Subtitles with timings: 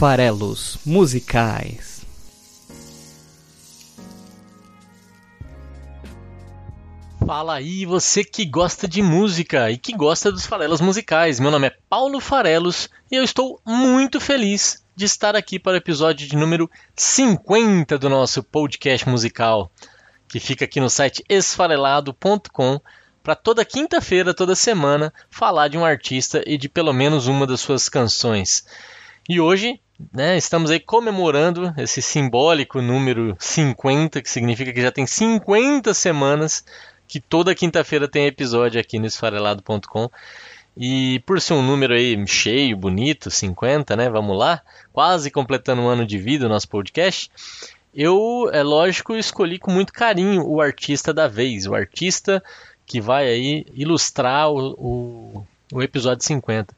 [0.00, 2.06] farelos musicais.
[7.26, 11.38] Fala aí, você que gosta de música e que gosta dos farelos musicais.
[11.38, 15.76] Meu nome é Paulo Farelos e eu estou muito feliz de estar aqui para o
[15.76, 19.70] episódio de número 50 do nosso podcast musical,
[20.30, 22.80] que fica aqui no site esfarelado.com
[23.22, 27.60] para toda quinta-feira, toda semana, falar de um artista e de pelo menos uma das
[27.60, 28.64] suas canções.
[29.28, 29.78] E hoje,
[30.12, 36.64] né, estamos aí comemorando esse simbólico número 50, que significa que já tem 50 semanas
[37.06, 40.08] que toda quinta-feira tem episódio aqui no esfarelado.com.
[40.76, 44.08] E por ser um número aí cheio, bonito, 50, né?
[44.08, 47.30] Vamos lá, quase completando um ano de vida o nosso podcast.
[47.92, 52.42] Eu, é lógico, escolhi com muito carinho o artista da vez, o artista
[52.86, 56.72] que vai aí ilustrar o, o, o episódio 50.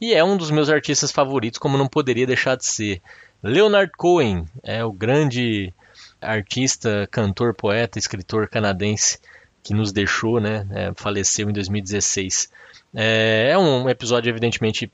[0.00, 3.00] E é um dos meus artistas favoritos, como não poderia deixar de ser.
[3.42, 5.72] Leonard Cohen é o grande
[6.20, 9.18] artista, cantor, poeta, escritor canadense
[9.62, 10.66] que nos deixou, né?
[10.70, 12.50] É, faleceu em 2016.
[12.94, 14.90] É, é, um episódio evidentemente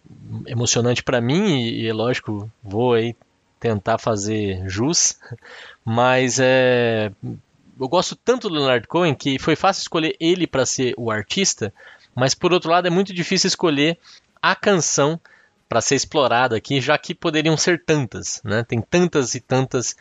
[0.46, 3.14] emocionante para mim e, e, lógico, vou aí
[3.60, 5.18] tentar fazer jus,
[5.84, 7.12] mas é,
[7.78, 11.72] eu gosto tanto do Leonard Cohen que foi fácil escolher ele para ser o artista,
[12.14, 13.98] mas por outro lado é muito difícil escolher
[14.42, 15.20] a canção
[15.68, 18.62] para ser explorada aqui, já que poderiam ser tantas, né?
[18.62, 19.96] Tem tantas e tantas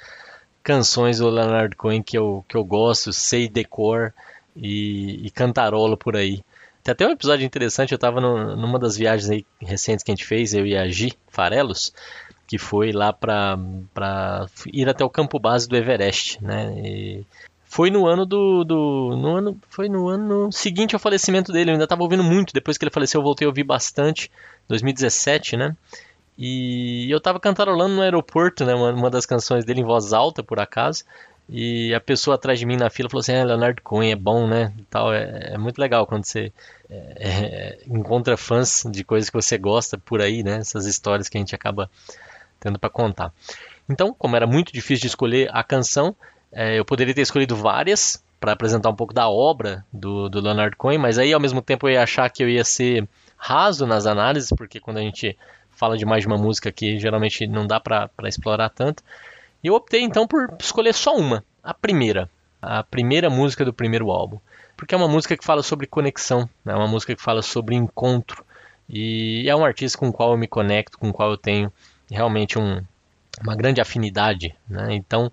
[0.64, 4.14] canções do Leonard Cohen que eu, que eu gosto, sei decor
[4.56, 6.44] e, e cantarolo por aí.
[6.84, 10.25] Tem até um episódio interessante, eu estava numa das viagens aí recentes que a gente
[10.25, 11.94] fez, eu e a Gi Farelos,
[12.47, 13.58] que foi lá para
[14.73, 16.73] ir até o campo base do Everest, né?
[16.75, 17.25] E
[17.72, 21.72] foi no ano do, do no ano foi no ano seguinte ao falecimento dele.
[21.72, 23.22] Eu ainda estava ouvindo muito depois que ele faleceu.
[23.22, 24.30] Eu voltei a ouvir bastante,
[24.67, 25.73] 2017, né?
[26.38, 28.75] E eu estava cantarolando no aeroporto, né?
[28.75, 31.06] Uma, uma, das canções dele em voz alta, por acaso.
[31.47, 34.46] E a pessoa atrás de mim na fila falou assim: ah, Leonardo Cohen é bom,
[34.46, 34.73] né?
[34.78, 35.13] E tal.
[35.13, 36.51] É, é muito legal quando você
[36.90, 40.57] é, é, encontra fãs de coisas que você gosta por aí, né?
[40.57, 41.90] Essas histórias que a gente acaba
[42.59, 43.31] tendo para contar.
[43.88, 46.13] Então, como era muito difícil de escolher a canção,
[46.51, 50.75] é, eu poderia ter escolhido várias para apresentar um pouco da obra do, do Leonard
[50.75, 53.07] Cohen, mas aí ao mesmo tempo eu ia achar que eu ia ser
[53.38, 55.38] raso nas análises, porque quando a gente
[55.69, 59.03] fala de mais de uma música aqui, geralmente não dá para explorar tanto.
[59.63, 62.29] E eu optei então por escolher só uma, a primeira,
[62.61, 64.40] a primeira música do primeiro álbum,
[64.75, 66.75] porque é uma música que fala sobre conexão, é né?
[66.75, 68.44] uma música que fala sobre encontro,
[68.90, 71.72] e é um artista com o qual eu me conecto, com o qual eu tenho
[72.09, 72.81] realmente um,
[73.41, 74.53] uma grande afinidade.
[74.67, 74.95] Né?
[74.95, 75.31] Então,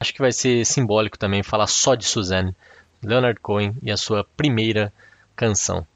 [0.00, 2.56] acho que vai ser simbólico também falar só de Suzanne,
[3.02, 4.92] Leonard Cohen e a sua primeira
[5.36, 5.86] canção.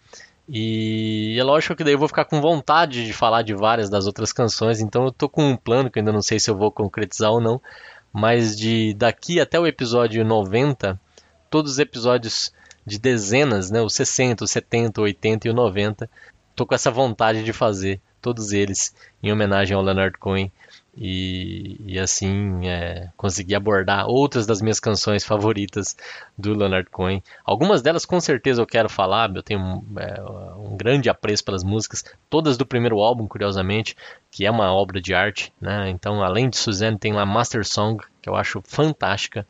[0.46, 4.06] E é lógico que daí eu vou ficar com vontade de falar de várias das
[4.06, 6.56] outras canções, então eu tô com um plano que eu ainda não sei se eu
[6.56, 7.60] vou concretizar ou não,
[8.12, 11.00] mas de daqui até o episódio 90,
[11.48, 12.52] todos os episódios
[12.84, 16.10] de dezenas, né, os 60, os 70, 80 e o 90,
[16.54, 20.52] tô com essa vontade de fazer todos eles em homenagem ao Leonard Cohen
[20.96, 25.96] e, e assim é, consegui abordar outras das minhas canções favoritas
[26.38, 27.22] do Leonard Cohen.
[27.44, 30.22] Algumas delas com certeza eu quero falar, eu tenho é,
[30.56, 33.96] um grande apreço pelas músicas, todas do primeiro álbum, curiosamente,
[34.30, 35.52] que é uma obra de arte.
[35.60, 35.90] Né?
[35.90, 39.46] Então, além de Suzanne, tem lá Master Song, que eu acho fantástica.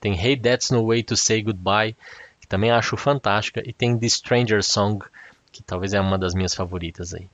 [0.00, 1.96] Tem Hey That's No Way to Say Goodbye,
[2.40, 3.62] que também acho fantástica.
[3.66, 5.04] E tem The Stranger Song,
[5.52, 7.28] que talvez é uma das minhas favoritas aí.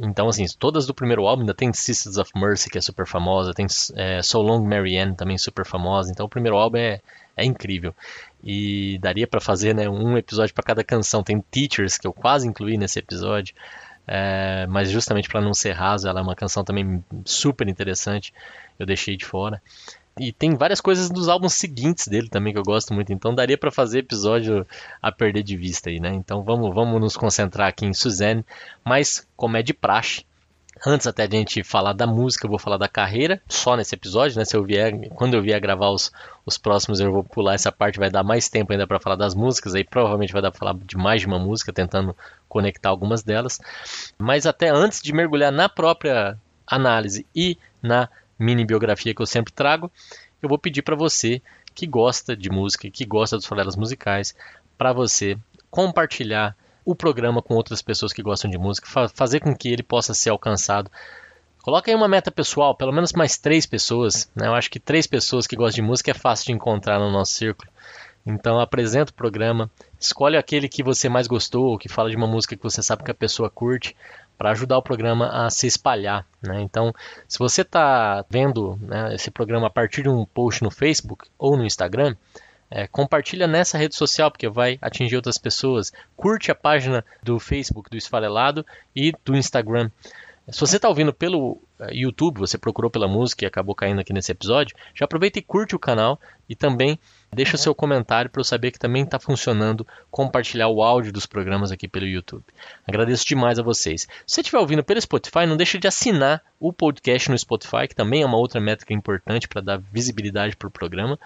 [0.00, 3.52] Então, assim, todas do primeiro álbum, ainda tem Sisters of Mercy, que é super famosa,
[3.52, 6.10] tem é, So Long Marianne, também super famosa.
[6.10, 7.00] Então, o primeiro álbum é,
[7.36, 7.94] é incrível.
[8.42, 11.22] E daria para fazer né, um episódio para cada canção.
[11.22, 13.54] Tem Teachers, que eu quase incluí nesse episódio,
[14.06, 18.32] é, mas justamente para não ser raso, ela é uma canção também super interessante,
[18.78, 19.60] eu deixei de fora.
[20.18, 23.56] E tem várias coisas dos álbuns seguintes dele também que eu gosto muito, então daria
[23.56, 24.66] para fazer episódio
[25.00, 26.12] a perder de vista aí, né?
[26.14, 28.44] Então vamos, vamos nos concentrar aqui em Suzanne,
[28.84, 30.24] mas como é de praxe,
[30.86, 33.94] antes até de a gente falar da música, eu vou falar da carreira, só nesse
[33.94, 34.44] episódio, né?
[34.44, 36.12] Se eu vier, quando eu vier gravar os,
[36.44, 39.34] os próximos, eu vou pular essa parte, vai dar mais tempo ainda para falar das
[39.34, 42.16] músicas, aí provavelmente vai dar para falar de mais de uma música, tentando
[42.48, 43.60] conectar algumas delas.
[44.18, 48.08] Mas até antes de mergulhar na própria análise e na
[48.38, 49.90] mini biografia que eu sempre trago,
[50.42, 51.42] eu vou pedir para você
[51.74, 54.34] que gosta de música, que gosta dos farelas musicais,
[54.76, 55.36] para você
[55.70, 59.82] compartilhar o programa com outras pessoas que gostam de música, fa fazer com que ele
[59.82, 60.90] possa ser alcançado.
[61.62, 64.30] Coloca aí uma meta pessoal, pelo menos mais três pessoas.
[64.34, 64.46] Né?
[64.46, 67.32] Eu acho que três pessoas que gostam de música é fácil de encontrar no nosso
[67.32, 67.70] círculo.
[68.24, 69.70] Então apresenta o programa,
[70.00, 73.04] escolhe aquele que você mais gostou, ou que fala de uma música que você sabe
[73.04, 73.94] que a pessoa curte,
[74.38, 76.24] para ajudar o programa a se espalhar.
[76.40, 76.62] Né?
[76.62, 76.94] Então,
[77.26, 81.56] se você está vendo né, esse programa a partir de um post no Facebook ou
[81.56, 82.14] no Instagram,
[82.70, 85.92] é, compartilha nessa rede social, porque vai atingir outras pessoas.
[86.16, 88.64] Curte a página do Facebook do Esfarelado
[88.94, 89.90] e do Instagram.
[90.50, 94.14] Se você está ouvindo pelo eh, YouTube, você procurou pela música e acabou caindo aqui
[94.14, 96.18] nesse episódio, já aproveita e curte o canal
[96.48, 96.98] e também
[97.30, 101.26] deixa o seu comentário para eu saber que também está funcionando compartilhar o áudio dos
[101.26, 102.42] programas aqui pelo YouTube.
[102.86, 104.02] Agradeço demais a vocês.
[104.26, 107.94] Se você estiver ouvindo pelo Spotify, não deixe de assinar o podcast no Spotify, que
[107.94, 111.18] também é uma outra métrica importante para dar visibilidade para o programa.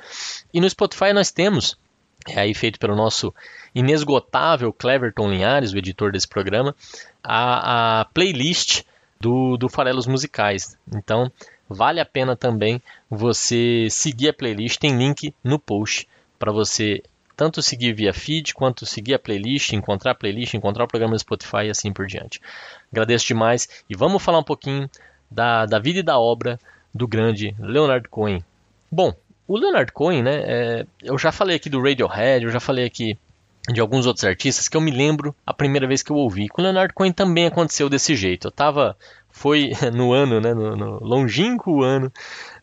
[0.53, 1.79] E no Spotify nós temos
[2.27, 3.35] é aí feito pelo nosso
[3.75, 6.75] inesgotável Cleverton Linhares, o editor desse programa,
[7.23, 8.83] a, a playlist
[9.23, 10.77] do, do Farelos Musicais.
[10.93, 11.31] Então,
[11.69, 14.81] vale a pena também você seguir a playlist.
[14.81, 16.09] Tem link no post
[16.41, 17.03] para você
[17.37, 21.21] tanto seguir via feed, quanto seguir a playlist, encontrar a playlist, encontrar o programa do
[21.21, 22.41] Spotify e assim por diante.
[22.91, 24.91] Agradeço demais e vamos falar um pouquinho
[25.31, 26.59] da, da vida e da obra
[26.93, 28.45] do grande Leonard Cohen.
[28.91, 29.15] Bom,
[29.47, 33.17] o Leonard Cohen, né, é, eu já falei aqui do Radiohead, eu já falei aqui
[33.69, 36.49] de alguns outros artistas que eu me lembro a primeira vez que eu ouvi.
[36.49, 38.49] Com o Leonard Cohen também aconteceu desse jeito.
[38.49, 38.97] Eu tava,
[39.31, 42.13] foi no ano, né, no, no longínquo ano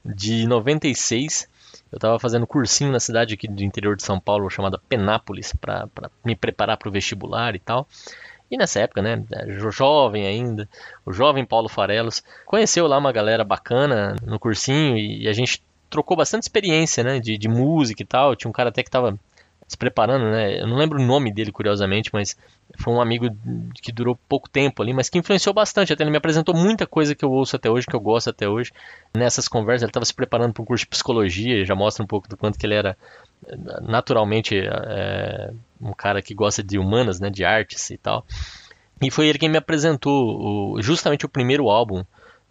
[0.03, 1.47] de 96,
[1.91, 5.89] eu estava fazendo cursinho na cidade aqui do interior de São Paulo chamada Penápolis para
[6.23, 7.87] me preparar para o vestibular e tal.
[8.51, 9.23] E nessa época, né,
[9.69, 10.67] jovem ainda,
[11.05, 16.15] o jovem Paulo Farelos, conheceu lá uma galera bacana no cursinho e, a gente trocou
[16.17, 18.35] bastante experiência, né, de, de música e tal.
[18.35, 19.17] Tinha um cara até que estava
[19.69, 20.59] se preparando, né?
[20.59, 22.35] Eu não lembro o nome dele, curiosamente, mas
[22.79, 23.29] foi um amigo
[23.83, 25.93] que durou pouco tempo ali, mas que influenciou bastante.
[25.93, 28.49] Até ele me apresentou muita coisa que eu ouço até hoje, que eu gosto até
[28.49, 28.71] hoje.
[29.15, 32.27] Nessas conversas, ele estava se preparando para um curso de psicologia, já mostra um pouco
[32.27, 32.97] do quanto que ele era
[33.83, 37.29] naturalmente é, um cara que gosta de humanas, né?
[37.29, 38.25] De artes e tal.
[38.99, 42.03] E foi ele quem me apresentou o, justamente o primeiro álbum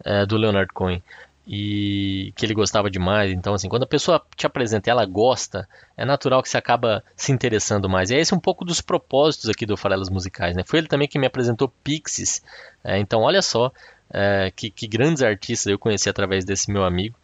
[0.05, 1.03] é, do Leonard Cohen
[1.51, 3.31] e que ele gostava demais.
[3.31, 5.67] Então, assim, quando a pessoa te apresenta e ela gosta,
[5.97, 8.11] é natural que você acaba se interessando mais.
[8.11, 10.63] E é esse um pouco dos propósitos aqui do Farelas Musicais, né?
[10.63, 12.43] Foi ele também que me apresentou Pixies.
[12.83, 13.71] É, então, olha só
[14.13, 17.17] é, que, que, grandes artistas eu conheci através desse meu amigo.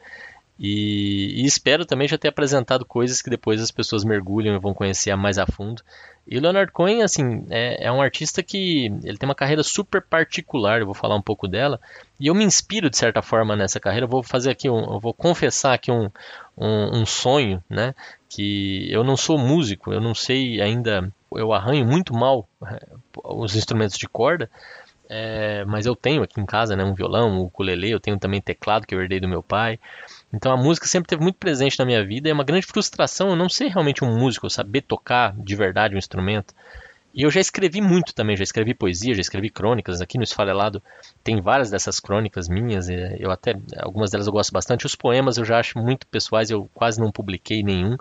[0.57, 4.73] E, e, espero também já ter apresentado coisas que depois as pessoas mergulham e vão
[4.73, 5.81] conhecer mais a fundo.
[6.25, 10.01] E o Leonard Cohen, assim, é, é, um artista que ele tem uma carreira super
[10.01, 11.79] particular, eu vou falar um pouco dela,
[12.19, 14.05] e eu me inspiro de certa forma nessa carreira.
[14.05, 16.09] Eu vou fazer aqui, um, eu vou confessar aqui um,
[16.57, 17.93] um, um, sonho, né?
[18.29, 22.87] Que eu não sou músico, eu não sei ainda, eu arranho muito mal é,
[23.23, 24.49] os instrumentos de corda,
[25.09, 26.83] é, mas eu tenho aqui em casa, né?
[26.83, 29.79] Um violão, um ukulele, eu tenho também teclado que eu herdei do meu pai.
[30.33, 32.29] Então a música sempre teve muito presente na minha vida.
[32.29, 35.97] É uma grande frustração eu não ser realmente um músico, saber tocar de verdade um
[35.97, 36.53] instrumento.
[37.13, 40.01] E eu já escrevi muito também, já escrevi poesia, já escrevi crônicas.
[40.01, 40.83] Aqui no Esfarelado
[41.23, 44.85] tem várias dessas crônicas minhas, eu até algumas delas eu gosto bastante.
[44.85, 47.95] Os poemas eu já acho muito pessoais, eu quase não publiquei nenhum,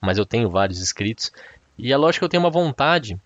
[0.00, 1.30] mas eu tenho vários escritos.
[1.76, 3.18] E é lógico que eu tenho uma vontade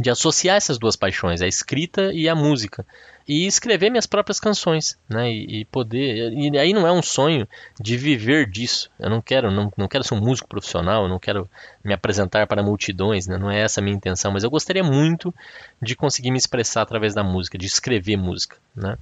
[0.00, 2.84] de associar essas duas paixões, a escrita e a música,
[3.26, 5.30] e escrever minhas próprias canções, né?
[5.30, 6.32] E, e, poder.
[6.32, 7.46] E aí não é um sonho
[7.78, 8.90] de viver disso.
[8.98, 11.48] Eu não quero, não, não quero ser um músico profissional, eu não quero
[11.84, 13.36] me apresentar para multidões, né?
[13.36, 15.34] Não é essa a minha intenção, mas eu gostaria muito
[15.80, 18.96] de conseguir me expressar através da música, de escrever música, né?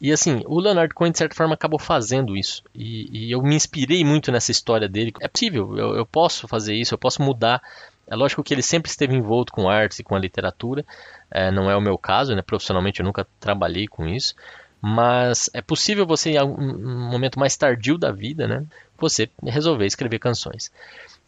[0.00, 2.64] E assim, o Leonard Cohen, de certa forma, acabou fazendo isso.
[2.74, 5.12] E, e eu me inspirei muito nessa história dele.
[5.20, 7.62] É possível, eu, eu posso fazer isso, eu posso mudar
[8.10, 10.84] é lógico que ele sempre esteve envolto com artes e com a literatura,
[11.30, 12.42] é, não é o meu caso, né?
[12.42, 14.34] profissionalmente eu nunca trabalhei com isso,
[14.80, 18.64] mas é possível você, em um momento mais tardio da vida, né,
[18.98, 20.72] você resolver escrever canções.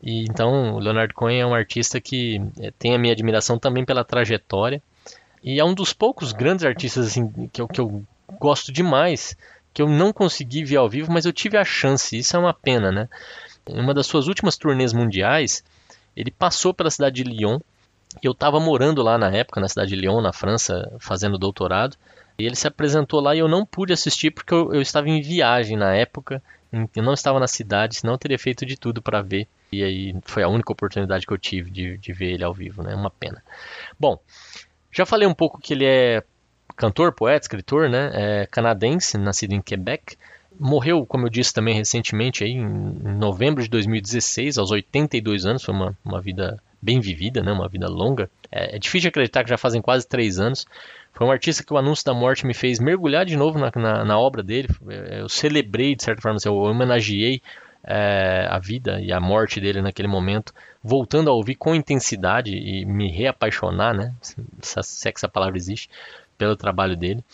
[0.03, 3.85] E então, o Leonard Cohen é um artista que é, tem a minha admiração também
[3.85, 4.83] pela trajetória,
[5.45, 8.03] e é um dos poucos grandes artistas assim, que, eu, que eu
[8.41, 9.37] gosto demais,
[9.75, 12.55] que eu não consegui ver ao vivo, mas eu tive a chance, isso é uma
[12.55, 13.09] pena, né?
[13.69, 15.63] Em uma das suas últimas turnês mundiais,
[16.17, 17.59] ele passou pela cidade de Lyon.
[18.23, 21.97] Eu estava morando lá na época, na cidade de Lyon, na França, fazendo doutorado.
[22.39, 25.21] E ele se apresentou lá e eu não pude assistir porque eu, eu estava em
[25.21, 26.43] viagem na época.
[26.73, 29.47] Eu não estava na cidade, senão eu teria feito de tudo para ver.
[29.71, 32.83] E aí foi a única oportunidade que eu tive de, de ver ele ao vivo,
[32.83, 32.95] né?
[32.95, 33.43] Uma pena.
[33.99, 34.19] Bom,
[34.91, 36.23] já falei um pouco que ele é
[36.77, 38.11] cantor, poeta, escritor, né?
[38.15, 40.17] É canadense, nascido em Quebec.
[40.59, 45.63] Morreu, como eu disse também recentemente, aí, em novembro de 2016, aos 82 anos.
[45.65, 47.53] Foi uma, uma vida bem vivida, né?
[47.53, 48.29] uma vida longa.
[48.51, 50.67] É, é difícil acreditar que já fazem quase três anos.
[51.13, 54.05] Foi um artista que o anúncio da morte me fez mergulhar de novo na, na,
[54.05, 54.69] na obra dele.
[55.11, 57.41] Eu celebrei, de certa forma, assim, eu homenageei
[57.85, 62.85] é, a vida e a morte dele naquele momento, voltando a ouvir com intensidade e
[62.85, 64.15] me reapaixonar, né?
[64.21, 64.37] Se,
[64.83, 65.89] se essa palavra existe,
[66.39, 67.25] pelo trabalho dele.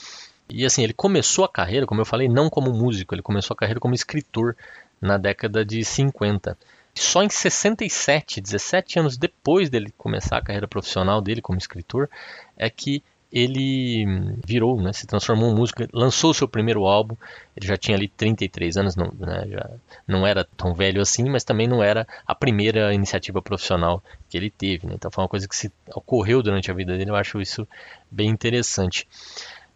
[0.49, 3.57] E assim, ele começou a carreira, como eu falei, não como músico, ele começou a
[3.57, 4.57] carreira como escritor
[5.01, 6.57] na década de 50.
[6.95, 12.09] Só em 67, 17 anos depois dele começar a carreira profissional dele como escritor,
[12.57, 14.07] é que ele
[14.47, 17.15] virou, né, se transformou em músico, lançou seu primeiro álbum,
[17.55, 19.71] ele já tinha ali 33 anos, não, né, já
[20.07, 24.51] não era tão velho assim, mas também não era a primeira iniciativa profissional que ele
[24.51, 27.39] teve, né, então foi uma coisa que se ocorreu durante a vida dele, eu acho
[27.41, 27.69] isso
[28.11, 29.07] bem interessante.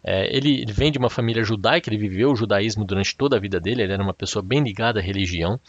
[0.03, 3.59] É, ele, vem de uma família judaica, ele viveu o judaísmo durante toda a vida
[3.59, 5.59] dele, ele era uma pessoa bem ligada à religião,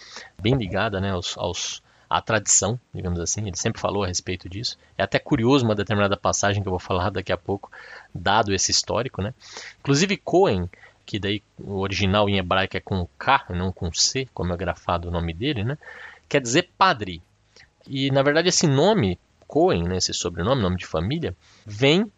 [0.40, 3.46] bem ligada né, aos, aos a tradição, digamos assim.
[3.46, 4.76] Ele sempre falou a respeito disso.
[4.96, 7.70] É até curioso uma determinada passagem que eu vou falar daqui a pouco,
[8.14, 9.34] dado esse histórico, né?
[9.80, 10.68] Inclusive Cohen,
[11.06, 15.08] que daí o original em hebraico é com K, não com C, como é grafado
[15.08, 15.78] o nome dele, né?
[16.28, 17.22] Quer dizer padre.
[17.86, 21.36] E na verdade esse nome Cohen, né, esse sobrenome, nome de família,
[21.66, 22.10] vem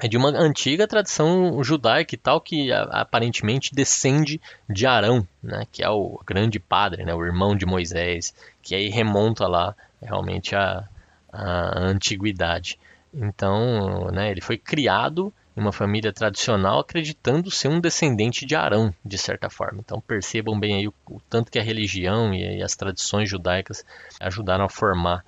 [0.00, 5.84] é de uma antiga tradição judaica e tal que aparentemente descende de Arão, né, que
[5.84, 10.84] é o grande padre, né, o irmão de Moisés, que aí remonta lá realmente a,
[11.32, 12.78] a antiguidade.
[13.12, 18.92] Então, né, ele foi criado em uma família tradicional acreditando ser um descendente de Arão,
[19.04, 19.80] de certa forma.
[19.84, 23.84] Então percebam bem aí o, o tanto que a religião e, e as tradições judaicas
[24.18, 25.24] ajudaram a formar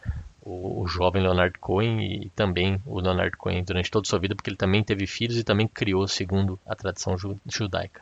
[0.46, 4.48] o, jovem Leonard Cohen e também o Leonard Cohen durante toda a sua vida, porque
[4.48, 8.00] ele também teve filhos e também criou segundo a tradição judaica.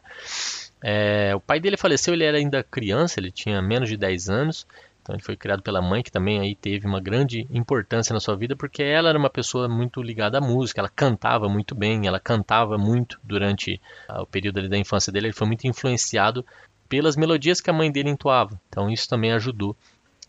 [0.83, 4.67] É, o pai dele faleceu, ele era ainda criança, ele tinha menos de 10 anos,
[5.03, 8.37] então ele foi criado pela mãe, que também aí teve uma grande importância na sua
[8.37, 12.21] vida, porque ela era uma pessoa muito ligada à música, ela cantava muito bem, ela
[12.21, 16.45] cantava muito durante o período da infância dele, ele foi muito influenciado
[16.89, 19.75] pelas melodias que a mãe dele entoava, então isso também ajudou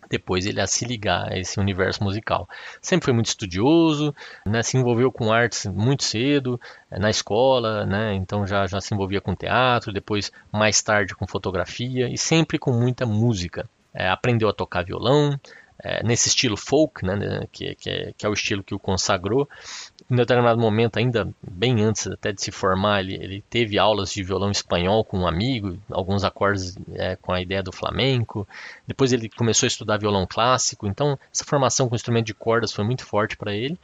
[0.10, 2.48] depois ele a se ligar a esse universo musical.
[2.82, 4.14] Sempre foi muito estudioso,
[4.46, 6.60] né, se envolveu com artes muito cedo,
[6.92, 11.28] eh, na escola, né, então já, já se envolvia com teatro, depois mais tarde com
[11.28, 13.70] fotografia e sempre com muita música.
[13.94, 15.40] É, aprendeu a tocar violão,
[15.80, 18.80] é, nesse estilo folk, né, né, que, que, é, que, é, o estilo que o
[18.80, 19.48] consagrou.
[20.10, 24.22] Em determinado momento, ainda bem antes até de se formar, ele, ele teve aulas de
[24.22, 28.48] violão espanhol com um amigo, alguns acordes é, com a ideia do flamenco.
[28.86, 32.84] Depois ele começou a estudar violão clássico, então essa formação com instrumento de cordas foi
[32.84, 33.80] muito forte para ele.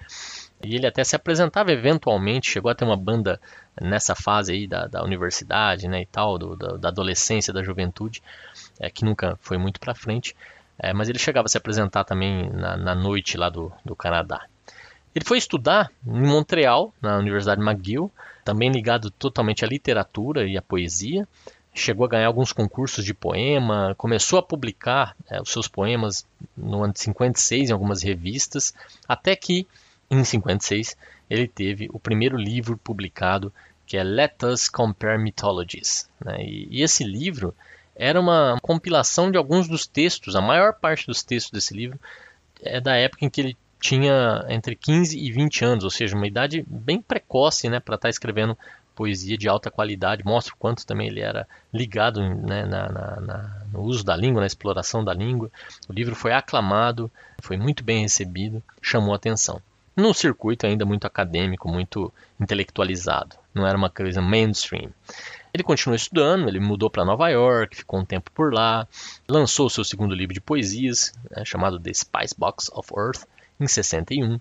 [0.63, 3.41] E ele até se apresentava eventualmente, chegou a ter uma banda
[3.81, 8.21] nessa fase aí da, da universidade né, e tal, do, da, da adolescência, da juventude,
[8.79, 10.35] é, que nunca foi muito para frente.
[10.77, 14.45] É, mas ele chegava a se apresentar também na, na noite lá do, do Canadá.
[15.13, 18.12] Ele foi estudar em Montreal, na Universidade McGill,
[18.46, 21.27] também ligado totalmente à literatura e à poesia.
[21.74, 26.25] Chegou a ganhar alguns concursos de poema, começou a publicar é, os seus poemas
[26.56, 28.74] no ano de 56 em algumas revistas,
[29.08, 29.68] até que,
[30.10, 30.98] em 56,
[31.30, 33.53] ele teve o primeiro livro publicado,
[33.86, 36.10] que é Let Us Compare Mythologies.
[36.24, 36.44] Né?
[36.44, 37.56] E, e esse livro
[37.96, 42.00] era uma compilação de alguns dos textos, a maior parte dos textos desse livro
[42.62, 46.27] é da época em que ele tinha entre 15 e 20 anos, ou seja, uma
[46.27, 48.57] idade bem precoce né, para estar tá escrevendo
[48.95, 53.61] poesia de alta qualidade, mostra o quanto também ele era ligado né, na, na, na,
[53.73, 55.50] no uso da língua, na exploração da língua.
[55.89, 57.09] O livro foi aclamado,
[57.41, 59.59] foi muito bem recebido, chamou atenção.
[59.95, 64.91] Num circuito ainda muito acadêmico, muito intelectualizado, não era uma coisa mainstream.
[65.53, 68.88] Ele continuou estudando, ele mudou para Nova York, ficou um tempo por lá,
[69.27, 73.25] lançou seu segundo livro de poesias, né, chamado The Spice Box of Earth,
[73.63, 74.39] em 61.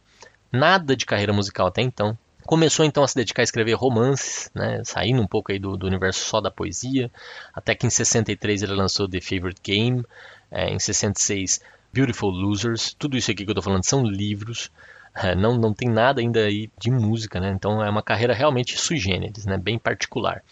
[0.53, 2.17] Nada de carreira musical até então.
[2.45, 5.87] Começou então a se dedicar a escrever romances, né, saindo um pouco aí do, do
[5.87, 7.11] universo só da poesia,
[7.55, 10.05] até que em 63 ele lançou The Favorite Game,
[10.50, 11.61] é, em 66
[11.93, 14.71] Beautiful Losers, tudo isso aqui que eu estou falando são livros,
[15.15, 17.53] é, não, não tem nada ainda aí de música, né?
[17.55, 19.57] então é uma carreira realmente sui generis, né?
[19.57, 20.43] bem particular.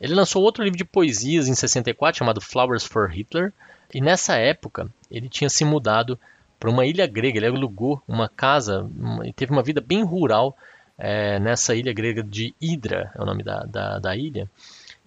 [0.00, 3.52] Ele lançou outro livro de poesias em 64 chamado Flowers for Hitler,
[3.94, 6.18] e nessa época ele tinha se mudado
[6.62, 7.38] para uma ilha grega.
[7.38, 8.88] Ele alugou uma casa
[9.24, 10.56] e teve uma vida bem rural
[10.96, 14.48] é, nessa ilha grega de Hydra, é o nome da, da, da, ilha.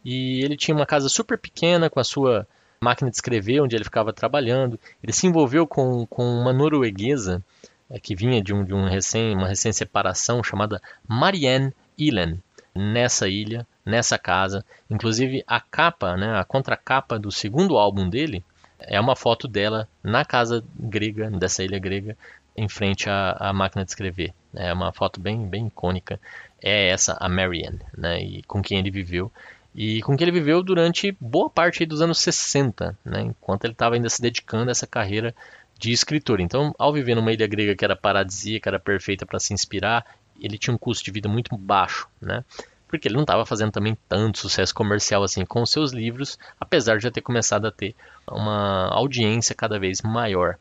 [0.03, 2.45] E ele tinha uma casa super pequena com a sua
[2.81, 4.77] máquina de escrever, onde ele ficava trabalhando.
[5.01, 7.41] Ele se envolveu com, com uma norueguesa
[7.89, 12.37] é, que vinha de, um, de um recém, uma recém-separação chamada Marianne Ilen
[12.75, 14.65] nessa ilha, nessa casa.
[14.89, 18.43] Inclusive a capa, né, a contracapa do segundo álbum dele
[18.79, 22.17] é uma foto dela na casa grega, dessa ilha grega,
[22.55, 24.33] em frente à, à máquina de escrever.
[24.53, 26.19] É uma foto bem, bem icônica.
[26.61, 29.31] É essa, a Marianne, né, e com quem ele viveu.
[29.73, 33.95] E com quem ele viveu durante boa parte dos anos 60, né, enquanto ele estava
[33.95, 35.35] ainda se dedicando a essa carreira
[35.77, 36.39] de escritor.
[36.39, 40.05] Então, ao viver numa ilha grega que era paradisíaca, era perfeita para se inspirar,
[40.39, 42.43] ele tinha um custo de vida muito baixo, né?
[42.87, 47.03] Porque ele não estava fazendo também tanto sucesso comercial assim com seus livros, apesar de
[47.03, 47.95] já ter começado a ter
[48.27, 50.57] uma audiência cada vez maior.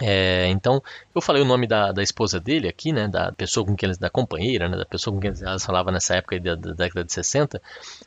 [0.00, 0.82] É, então,
[1.14, 3.98] eu falei o nome da, da, esposa dele aqui, né, da pessoa com quem eles,
[3.98, 7.12] da companheira, né, da pessoa com quem eles falavam nessa época da, da década de
[7.12, 7.60] 60,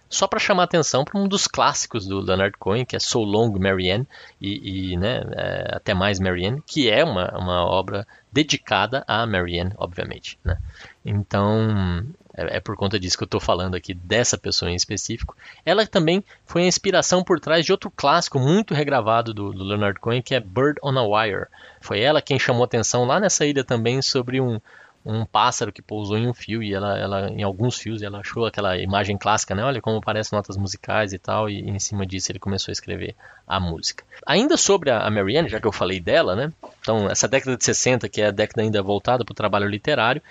[0.09, 3.51] só para chamar atenção para um dos clássicos do Leonard Cohen, que é So Long
[3.59, 4.07] Marianne,
[4.39, 9.73] e, e né, é, até mais Marianne, que é uma, uma obra dedicada a Marianne,
[9.77, 10.39] obviamente.
[10.43, 10.57] Né.
[11.03, 15.35] Então, é, é, por conta disso que eu estou falando aqui dessa pessoa em específico.
[15.65, 19.99] Ela também foi a inspiração por trás de outro clássico muito regravado do, do Leonard
[19.99, 21.47] Cohen, que é Bird on a Wire.
[21.81, 24.59] Foi ela quem chamou atenção lá nessa ilha também sobre um,
[25.05, 28.45] um pássaro que pousou em um fio e ela, ela em alguns fios ela achou
[28.45, 29.63] aquela imagem clássica, né?
[29.63, 32.73] Olha como parecem notas musicais e tal, e, e, em cima disso ele começou a
[32.73, 33.15] escrever
[33.47, 34.03] a música.
[34.25, 36.53] Ainda sobre a, a Marianne, já que eu falei dela, né?
[36.79, 40.21] Então, essa década de 60, que é a década ainda voltada para o trabalho literário,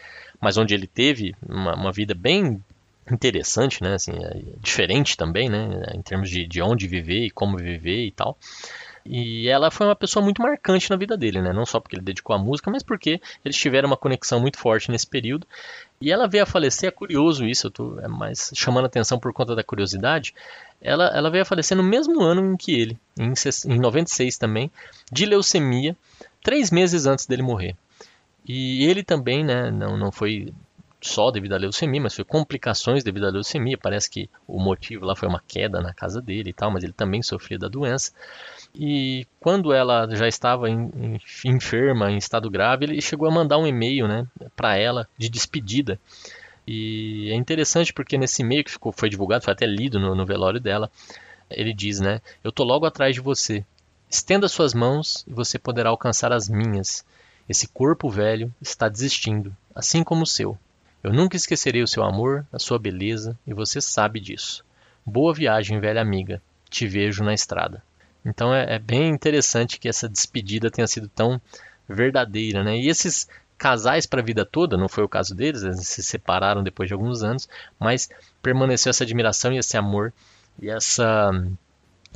[0.41, 2.63] mas onde ele teve uma, uma vida bem
[3.11, 3.95] interessante, né?
[3.95, 5.93] Assim, é diferente também, né?
[5.95, 8.37] Em termos de, de onde viver e como viver e tal.
[9.05, 11.53] E ela foi uma pessoa muito marcante na vida dele, né?
[11.53, 14.91] Não só porque ele dedicou a música, mas porque eles tiveram uma conexão muito forte
[14.91, 15.47] nesse período.
[16.01, 19.33] E ela veio a falecer, é curioso isso, eu tô é mais chamando atenção por
[19.33, 20.35] conta da curiosidade.
[20.81, 23.33] Ela, ela veio a falecer no mesmo ano em que ele, em,
[23.67, 24.71] em 96 também,
[25.11, 25.97] de leucemia,
[26.43, 27.77] três meses antes dele morrer.
[28.53, 30.53] E ele também, né, não, não foi
[31.01, 33.79] só devido à leucemia, mas foi complicações devido à leucemia.
[33.79, 36.93] Parece que o motivo lá foi uma queda na casa dele e tal, mas ele
[36.93, 38.11] também sofria da doença.
[38.75, 43.57] E quando ela já estava em, em, enferma, em estado grave, ele chegou a mandar
[43.57, 44.27] um e-mail né,
[44.57, 45.97] para ela de despedida.
[46.67, 50.27] E é interessante porque nesse e-mail que ficou, foi divulgado, foi até lido no, no
[50.27, 50.91] velório dela,
[51.49, 52.21] ele diz, né?
[52.43, 53.65] Eu tô logo atrás de você.
[54.11, 57.05] Estenda suas mãos e você poderá alcançar as minhas.
[57.51, 60.57] Esse corpo velho está desistindo, assim como o seu.
[61.03, 64.65] Eu nunca esquecerei o seu amor, a sua beleza, e você sabe disso.
[65.05, 66.41] Boa viagem, velha amiga.
[66.69, 67.83] Te vejo na estrada.
[68.25, 71.43] Então é, é bem interessante que essa despedida tenha sido tão
[71.89, 72.79] verdadeira, né?
[72.79, 73.27] E esses
[73.59, 76.93] casais para a vida toda, não foi o caso deles, eles se separaram depois de
[76.93, 77.49] alguns anos,
[77.81, 78.09] mas
[78.41, 80.13] permaneceu essa admiração e esse amor
[80.63, 81.33] e essa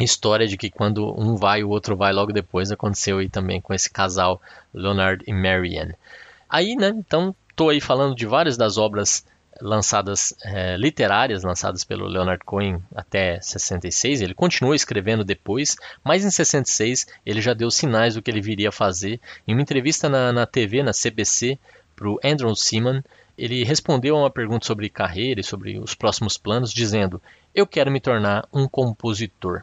[0.02, 2.72] história de que quando um vai, o outro vai logo depois.
[2.72, 4.40] Aconteceu aí também com esse casal,
[4.72, 5.94] Leonard e Marianne.
[6.48, 9.24] Aí, né, então, estou aí falando de várias das obras
[9.60, 14.20] lançadas é, literárias lançadas pelo Leonard Cohen até 66.
[14.20, 18.70] Ele continuou escrevendo depois, mas em 66 ele já deu sinais do que ele viria
[18.70, 19.20] a fazer.
[19.46, 21.58] Em uma entrevista na, na TV, na CBC,
[21.94, 23.02] para o Andrew Seaman,
[23.36, 27.20] ele respondeu a uma pergunta sobre carreira e sobre os próximos planos, dizendo:
[27.54, 29.62] Eu quero me tornar um compositor.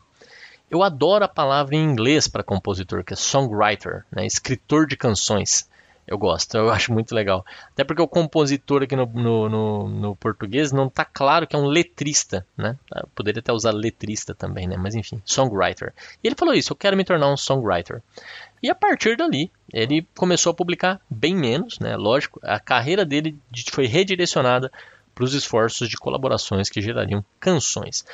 [0.72, 4.26] Eu adoro a palavra em inglês para compositor, que é songwriter, né?
[4.26, 5.70] escritor de canções.
[6.08, 7.46] Eu gosto, eu acho muito legal.
[7.74, 11.60] Até porque o compositor aqui no, no, no, no português não está claro que é
[11.60, 12.78] um letrista, né?
[12.96, 14.78] Eu poderia até usar letrista também, né?
[14.78, 15.94] Mas enfim, songwriter.
[16.24, 18.02] E ele falou isso, eu quero me tornar um songwriter.
[18.64, 21.98] E a partir dali, ele começou a publicar bem menos, né?
[21.98, 23.38] Lógico, a carreira dele
[23.72, 24.72] foi redirecionada
[25.14, 28.06] para os esforços de colaborações que gerariam canções.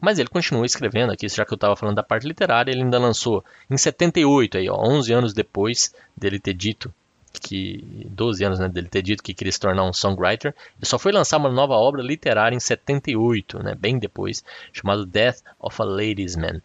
[0.00, 2.98] Mas ele continuou escrevendo aqui, já que eu estava falando da parte literária, ele ainda
[2.98, 6.92] lançou em 78, aí, ó, 11 anos depois dele ter dito
[7.40, 10.98] que 12 anos né, dele ter dito que queria se tornar um songwriter, ele só
[10.98, 15.84] foi lançar uma nova obra literária em 78, né, bem depois, chamado Death of a
[15.84, 16.60] Ladies Man.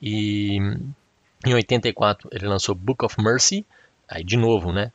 [0.00, 0.56] E
[1.46, 3.64] em 84 ele lançou Book of Mercy,
[4.08, 4.92] Aí de novo, né?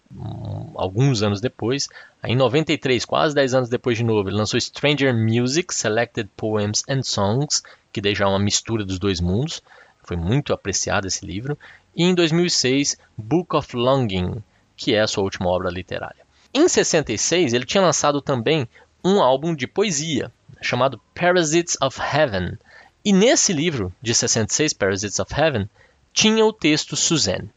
[0.75, 1.87] Alguns anos depois,
[2.21, 6.83] aí em 93, quase 10 anos depois de novo, ele lançou Stranger Music, Selected Poems
[6.87, 9.61] and Songs, que deixa uma mistura dos dois mundos.
[10.03, 11.57] Foi muito apreciado esse livro.
[11.95, 14.43] E em 2006, Book of Longing,
[14.77, 16.23] que é a sua última obra literária.
[16.53, 18.67] Em 66, ele tinha lançado também
[19.03, 22.57] um álbum de poesia, chamado Parasites of Heaven.
[23.03, 25.69] E nesse livro de 66, Parasites of Heaven,
[26.13, 27.49] tinha o texto Suzanne.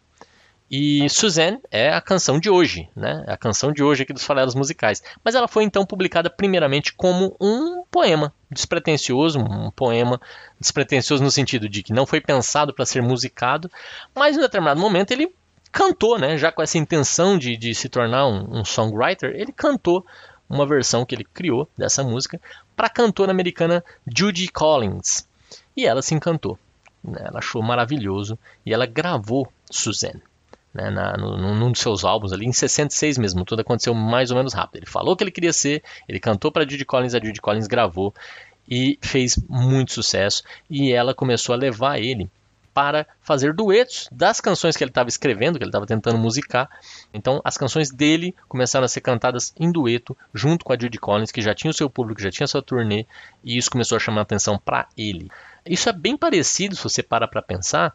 [0.75, 3.23] E Suzanne é a canção de hoje, né?
[3.27, 5.03] É a canção de hoje aqui dos farelos musicais.
[5.23, 10.19] Mas ela foi então publicada primeiramente como um poema despretensioso, um poema
[10.59, 13.71] despretensioso no sentido de que não foi pensado para ser musicado,
[14.15, 15.35] mas em determinado momento ele
[15.71, 16.39] cantou, né?
[16.39, 20.07] Já com essa intenção de, de se tornar um, um songwriter, ele cantou
[20.49, 22.41] uma versão que ele criou dessa música
[22.75, 25.29] para a cantora americana Judy Collins.
[25.77, 26.59] E ela se encantou.
[27.05, 27.21] Né?
[27.27, 30.23] Ela achou maravilhoso e ela gravou Suzanne
[30.73, 34.37] né, na, no, num dos seus álbuns ali, em 66 mesmo, tudo aconteceu mais ou
[34.37, 34.77] menos rápido.
[34.77, 38.15] Ele falou que ele queria ser, ele cantou para Judy Collins, a Judy Collins gravou
[38.69, 40.43] e fez muito sucesso.
[40.69, 42.31] E ela começou a levar ele
[42.73, 46.71] para fazer duetos das canções que ele estava escrevendo, que ele estava tentando musicar.
[47.13, 51.31] Então, as canções dele começaram a ser cantadas em dueto, junto com a Judy Collins,
[51.31, 53.07] que já tinha o seu público, já tinha sua turnê,
[53.45, 55.31] e isso começou a chamar a atenção para ele.
[55.67, 57.95] Isso é bem parecido, se você para para pensar,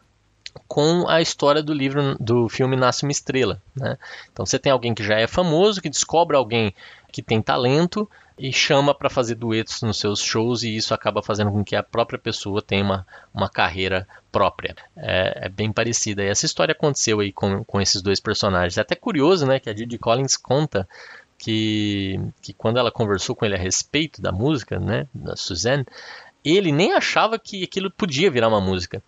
[0.66, 3.62] com a história do livro do filme Nasce uma Estrela.
[3.76, 3.96] Né?
[4.32, 6.74] Então você tem alguém que já é famoso, que descobre alguém
[7.12, 11.50] que tem talento e chama para fazer duetos nos seus shows e isso acaba fazendo
[11.50, 14.76] com que a própria pessoa tenha uma, uma carreira própria.
[14.96, 16.22] É, é bem parecida.
[16.22, 18.78] E essa história aconteceu aí com, com esses dois personagens.
[18.78, 20.88] É até curioso, né, que a Judy Collins conta
[21.36, 25.84] que, que quando ela conversou com ele a respeito da música, né, da Suzanne,
[26.44, 29.02] ele nem achava que aquilo podia virar uma música.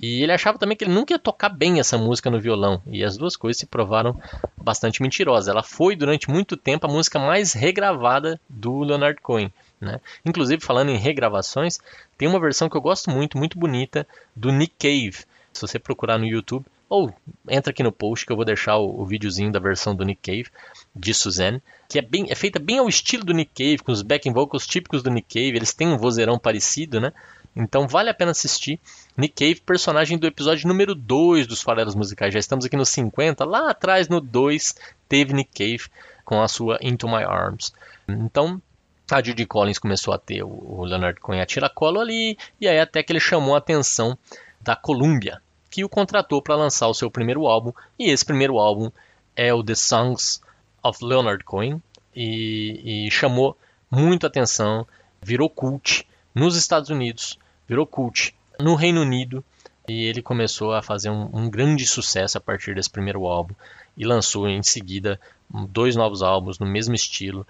[0.00, 2.82] E ele achava também que ele nunca ia tocar bem essa música no violão.
[2.86, 4.18] E as duas coisas se provaram
[4.56, 5.48] bastante mentirosas.
[5.48, 9.52] Ela foi, durante muito tempo, a música mais regravada do Leonard Cohen.
[9.78, 10.00] Né?
[10.24, 11.78] Inclusive, falando em regravações,
[12.16, 15.24] tem uma versão que eu gosto muito, muito bonita, do Nick Cave.
[15.52, 17.14] Se você procurar no YouTube, ou
[17.48, 20.20] entra aqui no post que eu vou deixar o, o videozinho da versão do Nick
[20.22, 20.50] Cave,
[20.94, 24.02] de Suzanne, que é, bem, é feita bem ao estilo do Nick Cave, com os
[24.02, 25.56] backing vocals típicos do Nick Cave.
[25.56, 27.12] Eles têm um vozeirão parecido, né?
[27.54, 28.78] Então vale a pena assistir.
[29.16, 32.32] Nick Cave, personagem do episódio número 2 dos Farelos Musicais.
[32.32, 33.44] Já estamos aqui no 50.
[33.44, 34.74] Lá atrás, no 2,
[35.08, 35.90] teve Nick Cave
[36.24, 37.72] com a sua Into My Arms.
[38.08, 38.62] Então,
[39.10, 43.02] a Judy Collins começou a ter o Leonard Cohen a tiracolo ali, e aí até
[43.02, 44.16] que ele chamou a atenção
[44.60, 48.90] da Columbia, que o contratou para lançar o seu primeiro álbum, e esse primeiro álbum
[49.34, 50.40] é o The Songs
[50.82, 51.82] of Leonard Cohen,
[52.14, 53.56] e, e chamou
[53.90, 54.86] muito atenção,
[55.20, 57.38] virou cult, nos Estados Unidos,
[57.68, 59.44] virou cult no Reino Unido
[59.88, 63.54] e ele começou a fazer um, um, grande sucesso a partir desse primeiro álbum
[63.96, 65.20] e lançou em seguida
[65.68, 67.46] dois novos álbuns no mesmo estilo.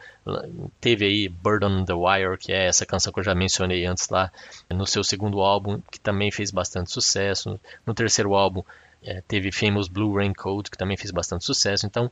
[0.81, 4.09] Teve aí Bird on the Wire, que é essa canção que eu já mencionei antes
[4.09, 4.33] lá,
[4.71, 7.61] no seu segundo álbum, que também fez bastante sucesso.
[7.85, 8.63] No terceiro álbum
[9.03, 11.87] é, teve Famous Blue Raincoat, que também fez bastante sucesso.
[11.87, 12.11] Então,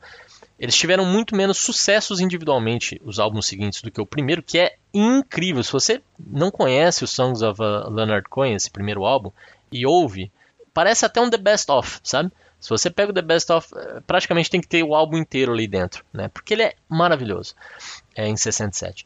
[0.59, 4.75] eles tiveram muito menos sucessos individualmente, os álbuns seguintes, do que o primeiro, que é
[4.93, 5.63] incrível.
[5.63, 9.31] Se você não conhece os Songs of uh, Leonard Cohen, esse primeiro álbum,
[9.71, 10.31] e ouve,
[10.73, 12.31] parece até um The Best Of, sabe?
[12.59, 15.53] Se você pega o The Best Of, eh, praticamente tem que ter o álbum inteiro
[15.53, 16.27] ali dentro, né?
[16.27, 17.55] Porque ele é maravilhoso.
[18.13, 19.05] É em 67.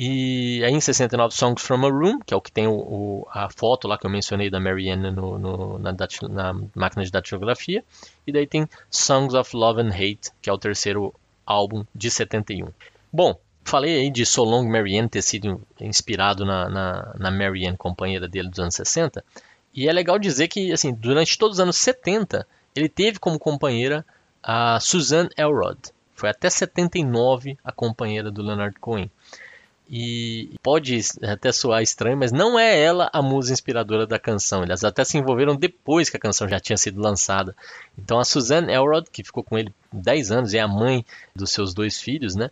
[0.00, 3.26] E aí em 69, Songs from a Room, que é o que tem o, o,
[3.32, 5.92] a foto lá que eu mencionei da Marianne no, no, na,
[6.30, 7.84] na, máquina de datilografia.
[8.24, 11.12] E daí tem Songs of Love and Hate, que é o terceiro
[11.44, 12.68] álbum de 71.
[13.12, 18.28] Bom, falei aí de So Long Marianne ter sido inspirado na, na, na Marianne, companheira
[18.28, 19.24] dele dos anos 60.
[19.74, 24.06] E é legal dizer que, assim, durante todos os anos 70, ele teve como companheira
[24.40, 25.76] a Suzanne Elrod.
[26.14, 29.10] Foi até 79 a companheira do Leonard Cohen.
[29.90, 34.62] E pode até soar estranho, mas não é ela a musa inspiradora da canção.
[34.62, 37.56] Elas até se envolveram depois que a canção já tinha sido lançada.
[37.96, 41.72] Então a Suzanne Elrod, que ficou com ele 10 anos, é a mãe dos seus
[41.72, 42.50] dois filhos, né?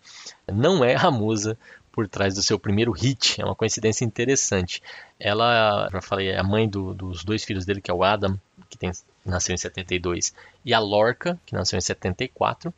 [0.50, 1.58] Não é a musa
[1.92, 3.40] por trás do seu primeiro hit.
[3.40, 4.82] É uma coincidência interessante.
[5.20, 8.38] Ela, já falei, é a mãe do, dos dois filhos dele, que é o Adam,
[8.68, 8.92] que tem,
[9.24, 12.72] nasceu em 72, e a Lorca, que nasceu em 74.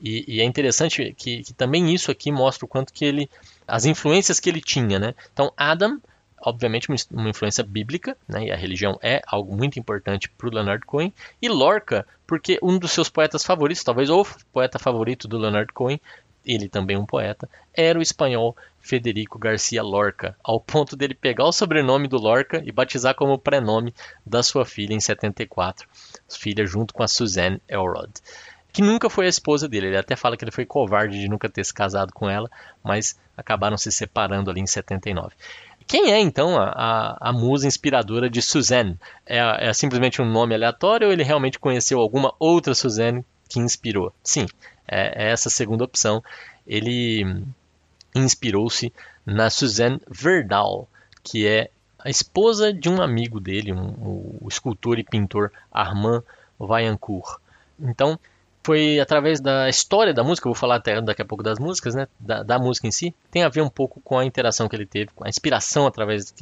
[0.00, 3.30] E, e é interessante que, que, também isso aqui mostra o quanto que ele,
[3.70, 5.14] as influências que ele tinha, né?
[5.32, 6.00] Então Adam,
[6.40, 8.46] obviamente uma, influência bíblica, né?
[8.46, 11.12] E a religião é algo muito importante para o Leonard Cohen.
[11.40, 16.00] E Lorca, porque um dos seus poetas favoritos, talvez o poeta favorito do Leonard Cohen,
[16.44, 21.52] ele também um poeta, era o espanhol Federico Garcia Lorca, ao ponto dele pegar o
[21.52, 25.86] sobrenome do Lorca e batizar como prenome da sua filha em 74,
[26.30, 28.10] filha junto com a Suzanne Elrod
[28.72, 29.88] que nunca foi a esposa dele.
[29.88, 32.48] Ele até fala que ele foi covarde de nunca ter se casado com ela,
[32.82, 35.34] mas acabaram se separando ali em 79.
[35.86, 38.96] Quem é então a, a, a musa inspiradora de Suzanne?
[39.26, 44.12] É, é, simplesmente um nome aleatório ou ele realmente conheceu alguma outra Suzanne que inspirou?
[44.22, 44.46] Sim,
[44.86, 46.22] é, é essa segunda opção.
[46.64, 47.44] Ele
[48.14, 48.92] inspirou-se
[49.26, 50.88] na Suzanne Verdal,
[51.22, 56.22] que é a esposa de um amigo dele, um, o escultor e pintor Armand
[56.58, 57.40] Vaillancourt.
[57.78, 58.18] Então,
[58.62, 62.06] foi através da história da música, vou falar até daqui a pouco das músicas, né?
[62.18, 64.86] Da, da, música em si, tem a ver um pouco com a interação que ele
[64.86, 66.34] teve, a inspiração através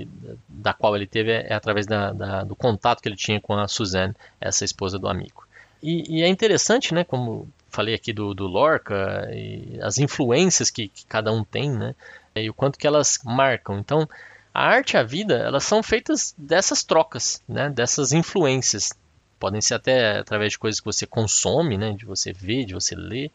[0.48, 3.54] da qual ele teve é, é através da, da, do contato que ele tinha com
[3.54, 5.46] a Suzanne, essa esposa do amigo.
[5.82, 7.04] E, e é interessante, né?
[7.04, 9.28] Como falei aqui do, do Lorca,
[9.82, 11.94] as influências que, que cada um tem, né?
[12.34, 13.78] E o quanto que elas marcam.
[13.78, 14.08] Então,
[14.52, 17.70] a arte e a vida, elas são feitas dessas trocas, né?
[17.70, 18.90] Dessas influências
[19.38, 22.94] Podem ser até através de coisas que você consome, né, de você ver, de você
[22.94, 23.30] ler,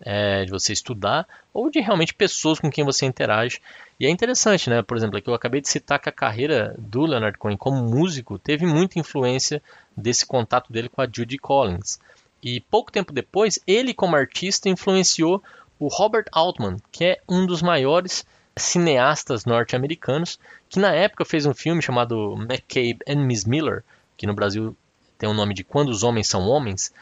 [0.00, 3.60] é, de você estudar, ou de realmente pessoas com quem você interage.
[3.98, 4.82] E é interessante, né?
[4.82, 8.38] Por exemplo, aqui eu acabei de citar que a carreira do Leonard Cohen como músico
[8.38, 9.62] teve muita influência
[9.96, 11.98] desse contato dele com a Judy Collins.
[12.42, 15.42] E pouco tempo depois, ele como artista influenciou
[15.78, 18.24] o Robert Altman, que é um dos maiores
[18.56, 23.84] cineastas norte-americanos, que na época fez um filme chamado McCabe and Miss Miller,
[24.16, 24.76] que no Brasil
[25.18, 26.92] tem o nome de Quando os Homens São Homens,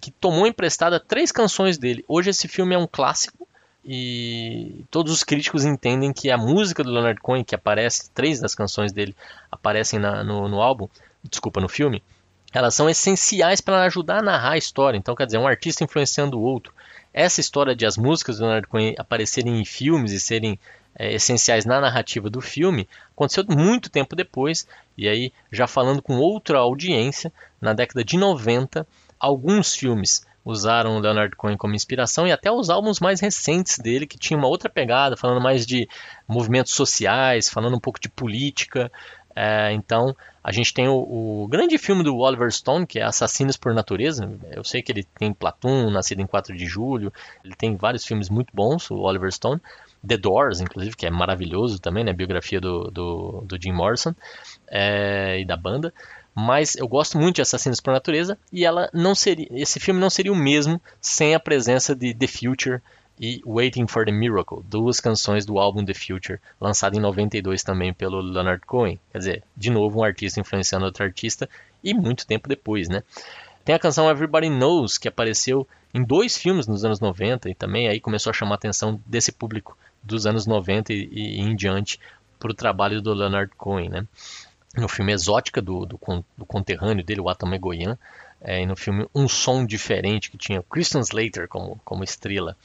[0.00, 2.04] que tomou emprestada três canções dele.
[2.06, 3.46] Hoje esse filme é um clássico
[3.84, 8.54] e todos os críticos entendem que a música do Leonard Cohen, que aparece, três das
[8.54, 9.14] canções dele
[9.50, 10.88] aparecem na, no, no álbum,
[11.22, 12.02] desculpa, no filme,
[12.52, 14.96] elas são essenciais para ajudar a narrar a história.
[14.96, 16.72] Então, quer dizer, um artista influenciando o outro.
[17.14, 20.58] Essa história de as músicas do Leonard Cohen aparecerem em filmes e serem
[20.96, 24.66] é, essenciais na narrativa do filme aconteceu muito tempo depois,
[24.98, 28.86] e aí já falando com outra audiência, na década de 90,
[29.18, 34.06] alguns filmes usaram o Leonard Cohen como inspiração e até os álbuns mais recentes dele,
[34.06, 35.88] que tinham uma outra pegada, falando mais de
[36.28, 38.92] movimentos sociais, falando um pouco de política.
[39.34, 43.56] É, então, a gente tem o, o, grande filme do Oliver Stone, que é Assassinos
[43.56, 44.30] por Natureza.
[44.52, 47.12] Eu sei que ele tem Platoon, Nascido em 4 de Julho,
[47.44, 49.60] ele tem vários filmes muito bons, o Oliver Stone.
[50.06, 52.12] The Doors, inclusive, que é maravilhoso também, né?
[52.12, 54.14] Biografia do, do, do Jim Morrison
[54.68, 55.94] é, e da banda.
[56.34, 60.10] Mas eu gosto muito de Assassinos por Natureza e ela não seria, esse filme não
[60.10, 62.82] seria o mesmo sem a presença de The Future
[63.18, 67.92] e Waiting for the Miracle, duas canções do álbum The Future, lançado em 92 também
[67.92, 68.98] pelo Leonard Cohen.
[69.12, 71.48] Quer dizer, de novo um artista influenciando outro artista
[71.82, 73.02] e muito tempo depois, né?
[73.64, 77.88] Tem a canção Everybody Knows, que apareceu em dois filmes nos anos 90 e também
[77.88, 81.98] aí começou a chamar a atenção desse público dos anos 90 e, e em diante
[82.38, 84.06] para o trabalho do Leonard Cohen, né?
[84.76, 85.98] No filme Exótica, do, do,
[86.36, 87.96] do conterrâneo dele, o Atom Egoyan,
[88.40, 92.56] é, e no filme Um Som Diferente, que tinha Christian Slater como, como estrela.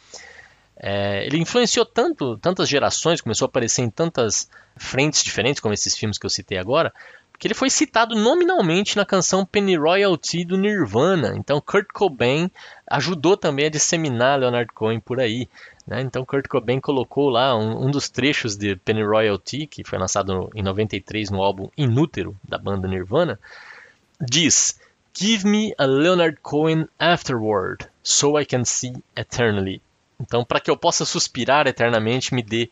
[0.80, 5.98] É, ele influenciou tanto, tantas gerações, começou a aparecer em tantas frentes diferentes, como esses
[5.98, 6.94] filmes que eu citei agora,
[7.38, 11.34] que ele foi citado nominalmente na canção Penny Royalty do Nirvana.
[11.38, 12.52] Então Kurt Cobain
[12.86, 15.48] ajudou também a disseminar Leonard Cohen por aí.
[15.88, 16.02] Né?
[16.02, 20.34] Então Kurt Cobain colocou lá um, um, dos trechos de Penny Royalty, que foi lançado
[20.34, 23.39] no, em 93 no álbum Inútero da banda Nirvana,
[24.20, 24.80] diz
[25.18, 29.82] Give me a Leonard Cohen afterward, so I can see eternally.
[30.20, 32.70] Então, para que eu possa suspirar eternamente, me dê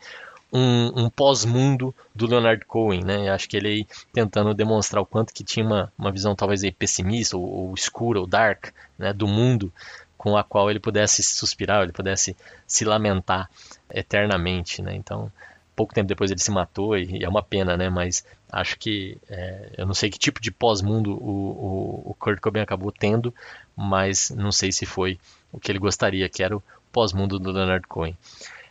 [0.52, 3.30] um, um pós-mundo do Leonard Cohen, né?
[3.30, 6.72] Acho que ele aí tentando demonstrar o quanto que tinha uma, uma visão talvez aí
[6.72, 9.72] pessimista ou, ou escura ou dark, né, do mundo
[10.18, 13.50] com a qual ele pudesse suspirar, ele pudesse se lamentar
[13.90, 14.96] eternamente, né?
[14.96, 15.32] Então,
[15.76, 17.90] pouco tempo depois ele se matou e, é uma pena, né?
[17.90, 22.40] Mas acho que é, eu não sei que tipo de pós-mundo o, o, o Kurt
[22.40, 23.34] Cobain acabou tendo,
[23.76, 25.20] mas não sei se foi
[25.52, 26.64] o que ele gostaria, que era o
[26.98, 28.18] pós-mundo do Leonard Cohen.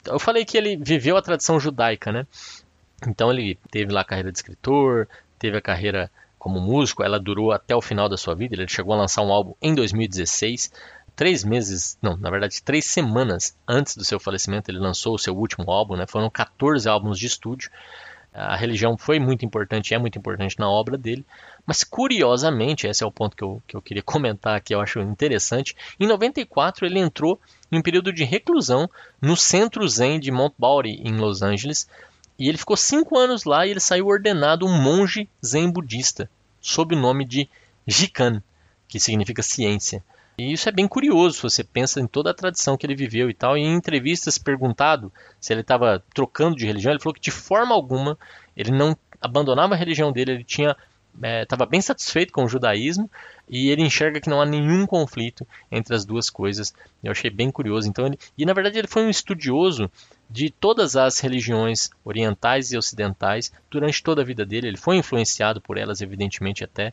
[0.05, 2.27] Eu falei que ele viveu a tradição judaica, né?
[3.07, 5.09] Então ele teve lá a carreira de escritor,
[5.39, 8.57] teve a carreira como músico, ela durou até o final da sua vida.
[8.57, 10.73] Ele chegou a lançar um álbum em 2016,
[11.15, 15.37] três meses, não, na verdade três semanas antes do seu falecimento, ele lançou o seu
[15.37, 16.05] último álbum, né?
[16.09, 17.71] Foram 14 álbuns de estúdio.
[18.35, 21.25] A religião foi muito importante, é muito importante na obra dele,
[21.65, 24.99] mas curiosamente, esse é o ponto que eu, que eu queria comentar que eu acho
[24.99, 25.77] interessante.
[26.01, 28.89] Em 94 ele entrou em um período de reclusão
[29.21, 31.89] no Centro Zen de Mount em Los Angeles,
[32.39, 36.95] e ele ficou cinco anos lá e ele saiu ordenado um monge zen budista, sob
[36.95, 37.49] o nome de
[37.87, 38.43] Jikan,
[38.87, 40.05] que significa ciência.
[40.39, 43.31] E isso é bem curioso, se você pensa em toda a tradição que ele viveu
[43.31, 43.57] e tal.
[43.57, 47.75] E em entrevistas perguntado se ele estava trocando de religião, ele falou que de forma
[47.75, 48.19] alguma
[48.55, 50.77] ele não abandonava a religião dele, ele tinha
[51.23, 53.11] estava é, bem satisfeito com o judaísmo
[53.49, 56.75] e ele enxerga que não há nenhum conflito entre as duas coisas.
[57.03, 57.89] Eu achei bem curioso.
[57.89, 59.91] Então ele, e na verdade ele foi um estudioso
[60.29, 64.69] de todas as religiões orientais e ocidentais durante toda a vida dele.
[64.69, 66.93] Ele foi influenciado por elas, evidentemente até,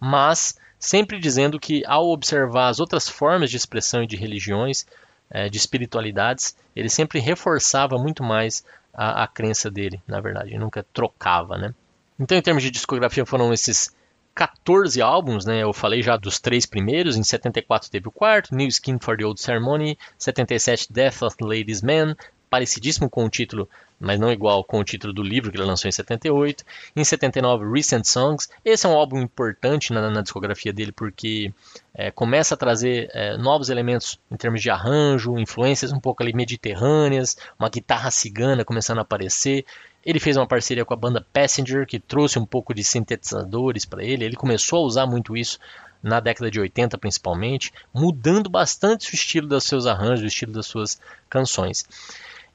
[0.00, 4.86] mas sempre dizendo que ao observar as outras formas de expressão e de religiões,
[5.30, 10.58] é, de espiritualidades, ele sempre reforçava muito mais a, a crença dele, na verdade, ele
[10.58, 11.74] nunca trocava, né?
[12.18, 13.94] Então, em termos de discografia, foram esses
[14.34, 15.62] 14 álbuns, né?
[15.62, 17.16] Eu falei já dos três primeiros.
[17.16, 19.98] Em 74 teve o quarto, New Skin for the Old Ceremony.
[20.18, 22.16] 77, Death of the Ladies Man,
[22.50, 23.68] parecidíssimo com o título,
[24.04, 26.64] mas não igual com o título do livro que ele lançou em 78.
[26.94, 28.48] Em 79, Recent Songs.
[28.64, 31.52] Esse é um álbum importante na, na discografia dele porque
[31.94, 36.32] é, começa a trazer é, novos elementos em termos de arranjo, influências um pouco ali
[36.34, 39.64] mediterrâneas, uma guitarra cigana começando a aparecer.
[40.04, 44.04] Ele fez uma parceria com a banda Passenger, que trouxe um pouco de sintetizadores para
[44.04, 44.24] ele.
[44.24, 45.58] Ele começou a usar muito isso
[46.02, 50.66] na década de 80 principalmente, mudando bastante o estilo dos seus arranjos, o estilo das
[50.66, 51.86] suas canções.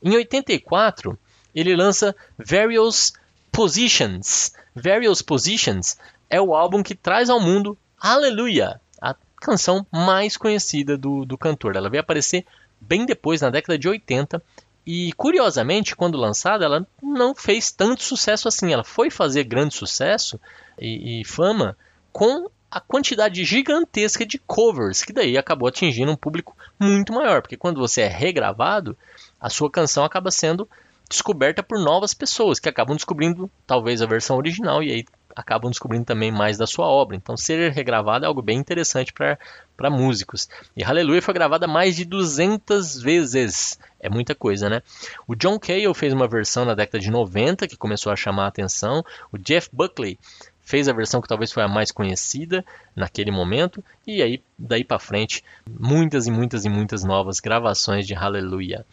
[0.01, 1.17] Em 84,
[1.53, 3.13] ele lança Various
[3.51, 4.53] Positions.
[4.75, 5.97] Various Positions
[6.29, 11.75] é o álbum que traz ao mundo Hallelujah, a canção mais conhecida do, do cantor.
[11.75, 12.45] Ela veio aparecer
[12.79, 14.41] bem depois, na década de 80,
[14.85, 18.73] e curiosamente, quando lançada, ela não fez tanto sucesso assim.
[18.73, 20.39] Ela foi fazer grande sucesso
[20.79, 21.77] e, e fama
[22.11, 27.57] com a quantidade gigantesca de covers, que daí acabou atingindo um público muito maior, porque
[27.57, 28.97] quando você é regravado,
[29.39, 30.69] a sua canção acaba sendo
[31.09, 36.05] descoberta por novas pessoas que acabam descobrindo talvez a versão original e aí acabam descobrindo
[36.05, 37.15] também mais da sua obra.
[37.15, 40.47] Então, ser regravado é algo bem interessante para músicos.
[40.75, 43.79] E Hallelujah foi gravada mais de 200 vezes.
[43.99, 44.81] É muita coisa, né?
[45.27, 48.47] O John Cale fez uma versão na década de 90 que começou a chamar a
[48.47, 49.03] atenção.
[49.31, 50.19] O Jeff Buckley
[50.61, 52.63] fez a versão que talvez foi a mais conhecida
[52.95, 58.13] naquele momento e aí daí para frente muitas e muitas e muitas novas gravações de
[58.13, 58.85] Hallelujah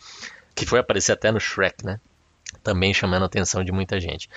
[0.57, 2.01] que foi aparecer até no Shrek, né?
[2.63, 4.29] Também chamando a atenção de muita gente.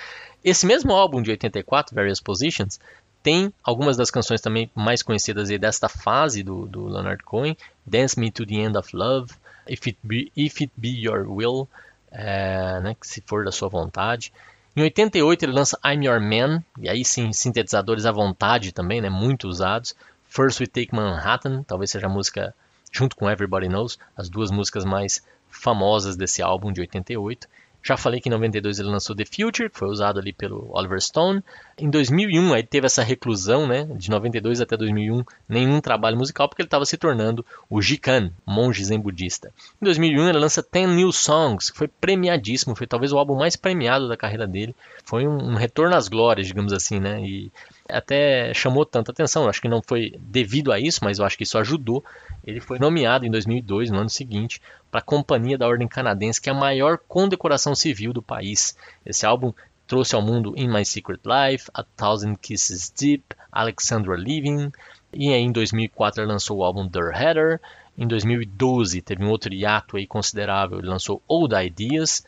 [0.44, 2.80] Esse mesmo álbum de 84, Various Positions,
[3.24, 8.30] tem algumas das canções também mais conhecidas desta fase do, do Leonard Cohen, Dance Me
[8.30, 9.34] to the End of Love,
[9.68, 11.68] If It Be, If It Be Your Will,
[12.12, 14.34] é, né, se for da sua vontade.
[14.76, 19.10] Em 88 ele lança I'm Your Man, e aí sim, sintetizadores à vontade também, né,
[19.10, 19.96] muito usados.
[20.28, 22.54] First We Take Manhattan, talvez seja a música,
[22.92, 27.48] junto com Everybody Knows, as duas músicas mais famosas desse álbum de 88.
[27.82, 31.02] Já falei que em 92 ele lançou The Future, que foi usado ali pelo Oliver
[31.02, 31.42] Stone.
[31.78, 36.62] Em 2001 aí teve essa reclusão, né, de 92 até 2001, nenhum trabalho musical porque
[36.62, 39.52] ele estava se tornando o Jikan, monge zen budista.
[39.82, 43.56] Em 2001 ele lança Ten New Songs, que foi premiadíssimo, foi talvez o álbum mais
[43.56, 44.76] premiado da carreira dele.
[45.06, 47.22] Foi um, um retorno às glórias, digamos assim, né?
[47.22, 47.50] E
[47.90, 49.50] até chamou tanta atenção.
[49.50, 52.04] acho que não foi devido a isso, mas eu acho que isso ajudou.
[52.44, 56.50] Ele foi nomeado em 2002, no ano seguinte, para a Companhia da Ordem Canadense, que
[56.50, 58.76] é a maior condecoração civil do país.
[59.06, 59.54] Esse álbum
[59.88, 64.72] trouxe ao mundo In My Secret Life, A Thousand Kisses Deep, Alexandra Living,
[65.12, 67.60] e aí em 2004 ele lançou o álbum The Header.
[67.98, 72.24] Em 2012 teve um outro hiato aí considerável, ele lançou Old Ideas,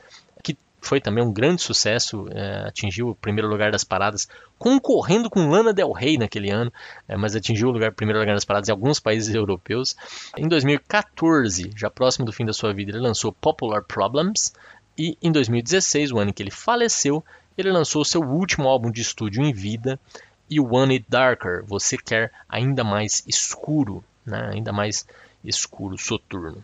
[0.82, 5.72] foi também um grande sucesso, é, atingiu o primeiro lugar das paradas, concorrendo com Lana
[5.72, 6.74] Del Rey naquele ano,
[7.08, 9.96] é, mas atingiu o lugar, primeiro lugar das paradas em alguns países europeus.
[10.36, 14.54] Em 2014, já próximo do fim da sua vida, ele lançou Popular Problems,
[14.98, 17.24] e em 2016, o ano em que ele faleceu,
[17.56, 20.00] ele lançou seu último álbum de estúdio em vida,
[20.50, 24.50] e One It Darker, Você Quer Ainda Mais Escuro, né?
[24.52, 25.06] ainda mais
[25.44, 26.64] escuro, soturno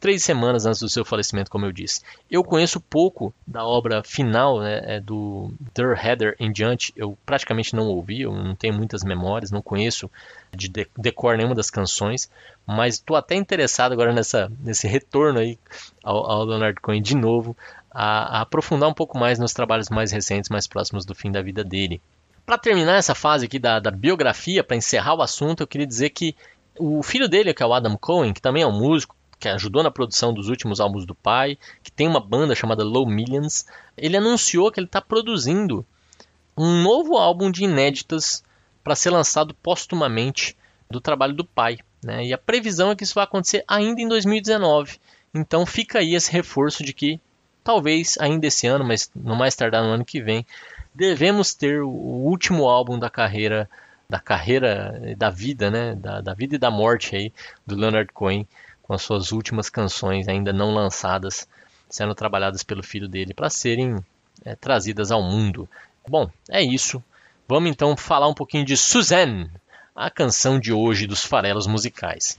[0.00, 2.02] três semanas antes do seu falecimento, como eu disse.
[2.30, 7.74] Eu conheço pouco da obra final né, é do Der Heather em diante, eu praticamente
[7.74, 10.10] não ouvi, eu não tenho muitas memórias, não conheço
[10.54, 12.30] de decor nenhuma das canções,
[12.66, 15.58] mas estou até interessado agora nessa, nesse retorno aí
[16.02, 17.56] ao, ao Leonard Cohen de novo,
[17.90, 21.42] a, a aprofundar um pouco mais nos trabalhos mais recentes, mais próximos do fim da
[21.42, 22.00] vida dele.
[22.46, 26.10] Para terminar essa fase aqui da, da biografia, para encerrar o assunto, eu queria dizer
[26.10, 26.34] que
[26.78, 29.82] o filho dele, que é o Adam Cohen, que também é um músico, que ajudou
[29.82, 34.16] na produção dos últimos álbuns do pai, que tem uma banda chamada Low Millions, ele
[34.16, 35.86] anunciou que ele está produzindo
[36.56, 38.42] um novo álbum de inéditas
[38.82, 40.56] para ser lançado póstumamente
[40.90, 41.78] do trabalho do pai.
[42.02, 42.26] Né?
[42.26, 44.98] E a previsão é que isso vai acontecer ainda em 2019.
[45.32, 47.20] Então fica aí esse reforço de que
[47.62, 50.44] talvez ainda esse ano, mas no mais tardar no ano que vem,
[50.94, 53.68] devemos ter o último álbum da carreira
[54.08, 57.30] da carreira da vida, né, da, da vida e da morte aí
[57.66, 58.48] do Leonard Cohen
[58.88, 61.46] com as suas últimas canções ainda não lançadas,
[61.90, 64.02] sendo trabalhadas pelo filho dele para serem
[64.42, 65.68] é, trazidas ao mundo.
[66.08, 67.04] Bom, é isso.
[67.46, 69.50] Vamos então falar um pouquinho de Suzanne,
[69.94, 72.38] a canção de hoje dos farelos musicais.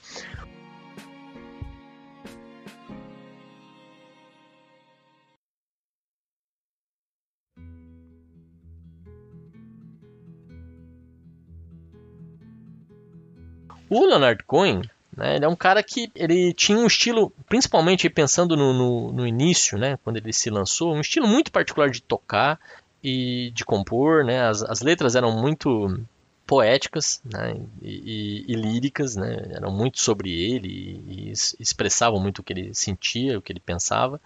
[13.88, 14.82] O Leonard Cohen
[15.20, 15.36] né?
[15.36, 19.78] Ele é um cara que ele tinha um estilo, principalmente pensando no, no, no, início,
[19.78, 20.00] né?
[20.02, 22.58] quando ele se lançou, um estilo muito particular de tocar
[23.04, 24.24] e de compor.
[24.24, 24.48] Né?
[24.48, 26.00] As, as letras eram muito
[26.48, 27.60] poéticas né?
[27.82, 29.46] e, e, e, líricas, né?
[29.52, 33.60] eram muito sobre ele e, e expressavam muito o que ele sentia, o que ele
[33.60, 34.22] pensava.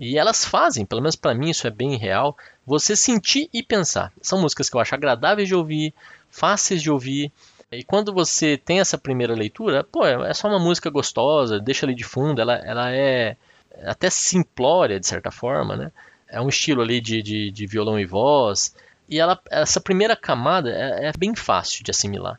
[0.00, 4.12] E elas fazem, pelo menos para mim isso é bem real, você sentir e pensar.
[4.20, 5.94] São músicas que eu acho agradáveis de ouvir,
[6.28, 7.32] fáceis de ouvir,
[7.70, 11.94] e quando você tem essa primeira leitura, pô, é só uma música gostosa, deixa ali
[11.94, 13.36] de fundo, ela, ela é
[13.84, 15.92] até simplória de certa forma, né?
[16.28, 18.74] É um estilo ali de, de, de violão e voz,
[19.08, 22.38] e ela, essa primeira camada é, é bem fácil de assimilar.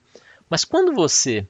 [0.50, 1.46] Mas quando você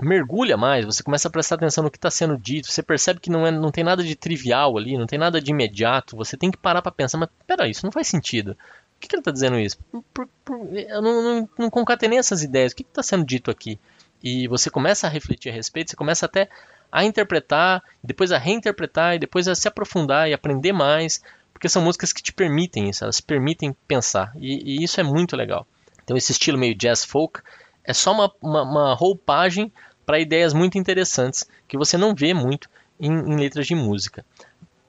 [0.00, 3.30] mergulha mais, você começa a prestar atenção no que está sendo dito, você percebe que
[3.30, 6.50] não, é, não tem nada de trivial ali, não tem nada de imediato, você tem
[6.50, 8.56] que parar para pensar, mas peraí, isso não faz sentido.
[9.04, 9.78] Que, que ele está dizendo isso?
[10.12, 13.78] Por, por, eu não, não, não, concatenei essas ideias, o que está sendo dito aqui?
[14.22, 16.48] E você começa a refletir a respeito, você começa até
[16.90, 21.82] a interpretar, depois a reinterpretar, e depois a se aprofundar e aprender mais, porque são
[21.82, 25.66] músicas que te permitem isso, elas permitem pensar, e, e isso é muito legal.
[26.02, 27.40] Então esse estilo meio jazz folk
[27.84, 29.70] é só uma, uma, uma roupagem
[30.06, 34.24] para ideias muito interessantes que você não vê muito em, em letras de música.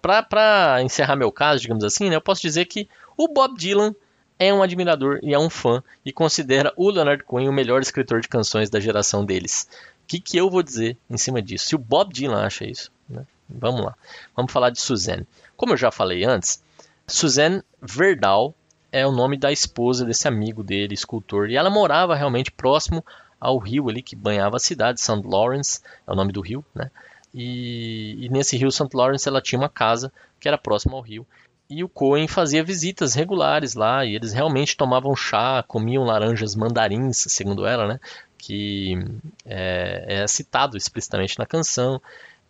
[0.02, 2.88] Para encerrar meu caso, digamos assim, né, eu posso dizer que
[3.18, 3.94] o Bob Dylan
[4.38, 8.22] é um admirador e é um fã e considera o Leonard Cohen o melhor escritor
[8.22, 9.68] de canções da geração deles.
[10.04, 11.68] O que, que eu vou dizer em cima disso?
[11.68, 12.92] Se o Bob Dylan acha isso.
[13.10, 13.26] Né?
[13.50, 13.96] Vamos lá.
[14.36, 15.26] Vamos falar de Suzanne.
[15.56, 16.62] Como eu já falei antes,
[17.08, 18.54] Suzanne Verdal
[18.92, 21.50] é o nome da esposa desse amigo dele, escultor.
[21.50, 23.04] E ela morava realmente próximo
[23.40, 25.22] ao rio ali que banhava a cidade, St.
[25.24, 26.90] Lawrence, é o nome do rio, né?
[27.34, 28.88] E, e nesse rio St.
[28.94, 31.28] Lawrence ela tinha uma casa que era próxima ao rio.
[31.70, 37.26] E o Cohen fazia visitas regulares lá, e eles realmente tomavam chá, comiam laranjas mandarins,
[37.30, 38.00] segundo ela, né?
[38.38, 38.94] Que
[39.46, 42.00] é, é citado explicitamente na canção.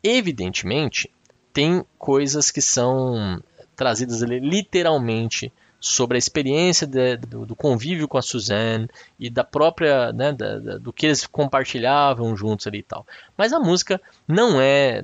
[0.04, 1.10] Evidentemente,
[1.54, 3.42] tem coisas que são
[3.76, 5.52] trazidas ali literalmente
[5.88, 10.58] sobre a experiência de, do, do, convívio com a Suzanne e da própria, né, da,
[10.58, 13.06] da, do que eles compartilhavam juntos ali e tal.
[13.38, 15.04] Mas a música não é,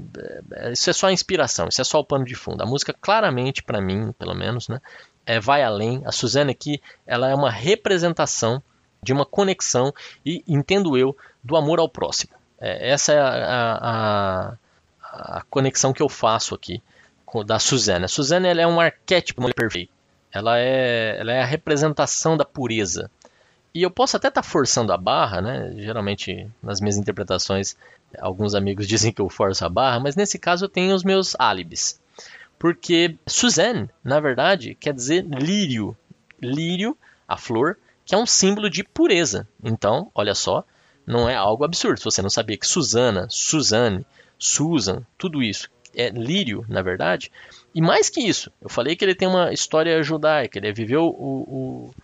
[0.54, 2.64] é, isso é só inspiração, isso é só o pano de fundo.
[2.64, 4.82] A música claramente, para mim, pelo menos, né,
[5.24, 6.02] é, vai além.
[6.04, 8.62] A Suzanne aqui, ela é uma representação
[9.04, 9.94] de uma conexão
[10.26, 12.34] e, entendo eu, do amor ao próximo.
[12.60, 16.82] É, essa é a, a, a, conexão que eu faço aqui
[17.46, 18.06] da Suzanne.
[18.06, 20.01] A Suzanne ela é um arquétipo perfeito
[20.34, 23.10] ela é, ela é a representação da pureza.
[23.74, 25.74] E eu posso até estar tá forçando a barra, né?
[25.78, 27.76] Geralmente nas minhas interpretações,
[28.20, 31.36] alguns amigos dizem que eu forço a barra, mas nesse caso eu tenho os meus
[31.40, 32.00] álibis.
[32.60, 35.98] Porque Suzanne, na verdade, quer dizer lírio.
[36.42, 39.48] Lírio, a flor, que é um símbolo de pureza.
[39.64, 40.64] Então, olha só,
[41.06, 41.98] não é algo absurdo.
[41.98, 44.06] Se você não sabia que Susana, Suzanne,
[44.38, 47.32] Susan, tudo isso é lírio, na verdade,
[47.74, 51.12] e mais que isso, eu falei que ele tem uma história judaica, ele viveu o,
[51.48, 51.96] o,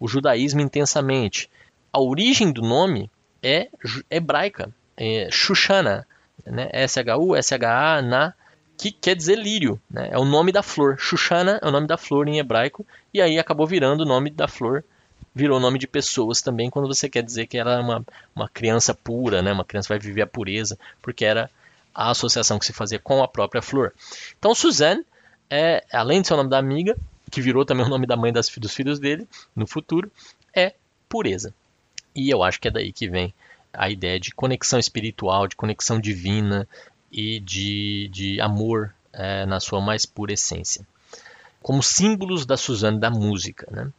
[0.00, 1.50] o judaísmo intensamente.
[1.92, 3.10] A origem do nome
[3.42, 3.68] é
[4.10, 6.06] hebraica, é Shushana,
[6.44, 6.68] né?
[6.72, 8.34] S-H-U, S-H-A, Na,
[8.76, 10.10] que quer dizer lírio, né?
[10.12, 10.96] é o nome da flor.
[10.98, 14.46] Shushana é o nome da flor em hebraico, e aí acabou virando o nome da
[14.46, 14.84] flor,
[15.34, 18.04] virou nome de pessoas também, quando você quer dizer que ela é uma,
[18.34, 19.52] uma criança pura, né?
[19.52, 21.50] uma criança vai viver a pureza, porque era
[21.94, 23.92] a associação que se fazia com a própria flor.
[24.38, 25.04] Então, Suzanne
[25.50, 26.96] é, além de ser o nome da amiga,
[27.30, 30.10] que virou também o nome da mãe das, dos filhos dele no futuro,
[30.54, 30.74] é
[31.08, 31.54] pureza.
[32.14, 33.34] E eu acho que é daí que vem
[33.72, 36.66] a ideia de conexão espiritual, de conexão divina
[37.12, 40.86] e de, de amor é, na sua mais pura essência.
[41.62, 43.68] Como símbolos da Suzanne da música.
[43.70, 43.92] Né?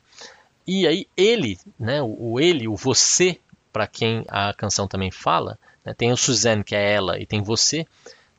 [0.65, 3.39] E aí ele, né, o, o ele, o você,
[3.71, 7.41] para quem a canção também fala, né, tem o Suzanne, que é ela, e tem
[7.41, 7.85] você,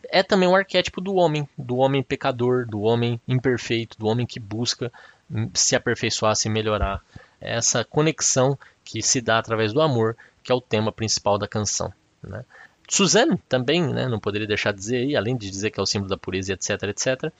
[0.08, 4.40] é também um arquétipo do homem, do homem pecador, do homem imperfeito, do homem que
[4.40, 4.90] busca
[5.54, 7.02] se aperfeiçoar, se melhorar.
[7.40, 11.46] É essa conexão que se dá através do amor, que é o tema principal da
[11.46, 11.92] canção.
[12.22, 12.44] Né?
[12.88, 16.08] Suzanne também, né, não poderia deixar de dizer, além de dizer que é o símbolo
[16.08, 17.32] da pureza, etc, etc,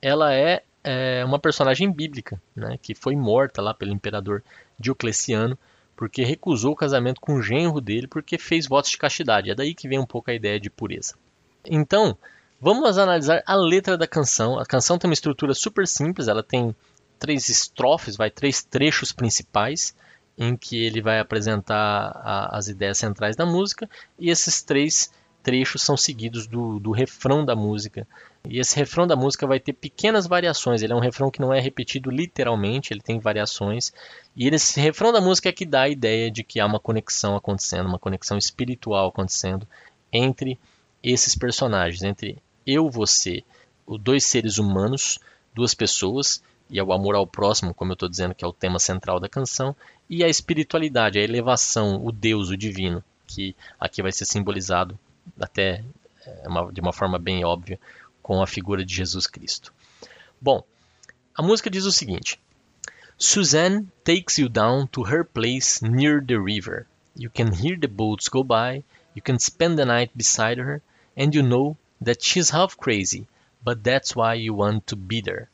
[0.00, 4.44] ela é, é uma personagem bíblica, né, que foi morta lá pelo imperador
[4.78, 5.58] Diocleciano,
[5.96, 9.50] porque recusou o casamento com o genro dele, porque fez votos de castidade.
[9.50, 11.14] É daí que vem um pouco a ideia de pureza.
[11.68, 12.16] Então,
[12.60, 14.58] vamos analisar a letra da canção.
[14.58, 16.74] A canção tem uma estrutura super simples, ela tem
[17.18, 19.94] três estrofes, vai três trechos principais
[20.38, 23.88] em que ele vai apresentar a, as ideias centrais da música
[24.18, 25.10] e esses três
[25.42, 28.06] trechos são seguidos do, do refrão da música.
[28.48, 30.82] E esse refrão da música vai ter pequenas variações.
[30.82, 33.92] Ele é um refrão que não é repetido literalmente, ele tem variações.
[34.34, 37.36] E esse refrão da música é que dá a ideia de que há uma conexão
[37.36, 39.66] acontecendo, uma conexão espiritual acontecendo
[40.12, 40.58] entre
[41.02, 43.44] esses personagens, entre eu, você,
[43.86, 45.18] os dois seres humanos,
[45.54, 48.52] duas pessoas, e é o amor ao próximo, como eu estou dizendo, que é o
[48.52, 49.74] tema central da canção,
[50.10, 54.98] e a espiritualidade, a elevação, o Deus, o divino, que aqui vai ser simbolizado
[55.38, 55.84] até
[56.26, 57.78] é, de uma forma bem óbvia
[58.22, 59.72] com a figura de Jesus Cristo.
[60.40, 60.64] Bom,
[61.34, 62.40] a música diz o seguinte:
[63.16, 66.86] Suzanne takes you down to her place near the river.
[67.16, 68.84] You can hear the boats go by,
[69.16, 70.82] you can spend the night beside her,
[71.16, 73.26] and you know that she's half crazy,
[73.64, 75.48] but that's why you want to beat her.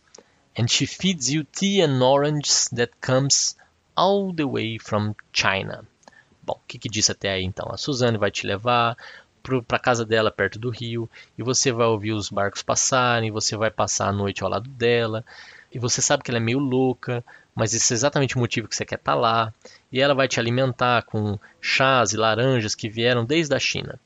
[0.56, 3.54] And she feeds you tea and oranges that comes
[3.96, 5.86] all the way from China.
[6.42, 7.70] Bom, o que, que disse até aí então?
[7.70, 8.96] A Suzane vai te levar
[9.68, 11.08] para casa dela perto do rio
[11.38, 15.24] e você vai ouvir os barcos passarem, você vai passar a noite ao lado dela
[15.72, 18.76] e você sabe que ela é meio louca, mas esse é exatamente o motivo que
[18.76, 19.52] você quer estar tá lá
[19.90, 23.98] e ela vai te alimentar com chás e laranjas que vieram desde a China.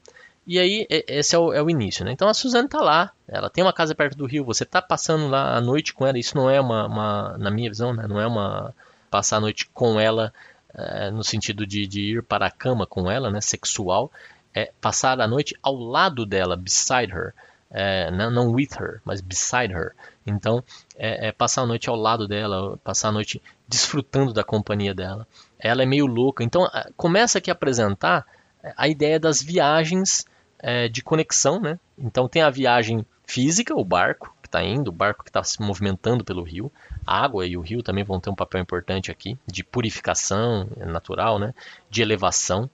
[0.47, 2.13] E aí, esse é o, é o início, né?
[2.13, 5.27] Então a Suzane tá lá, ela tem uma casa perto do rio, você tá passando
[5.27, 8.07] lá a noite com ela, isso não é uma, uma na minha visão, né?
[8.07, 8.73] Não é uma
[9.11, 10.33] passar a noite com ela
[10.73, 13.41] é, no sentido de, de, ir para a cama com ela, né?
[13.41, 14.13] Sexual,
[14.55, 17.35] é passar a noite ao lado dela, beside her.
[18.13, 19.93] Não, não, with her, mas beside her.
[20.27, 20.63] Então,
[20.97, 25.27] é, é, passar a noite ao lado dela, passar a noite desfrutando da companhia dela.
[25.59, 26.43] Ela é meio louca.
[26.43, 28.27] Então, começa aqui a apresentar
[28.77, 30.25] a ideia das viagens
[30.59, 31.79] é, de conexão, né?
[31.99, 35.61] Então tem a viagem física, o barco que está indo, o barco que está se
[35.61, 36.73] movimentando pelo rio.
[37.07, 41.39] A água e o rio também vão ter um papel importante aqui, de purificação natural,
[41.39, 41.55] né?
[41.91, 42.71] De elevação.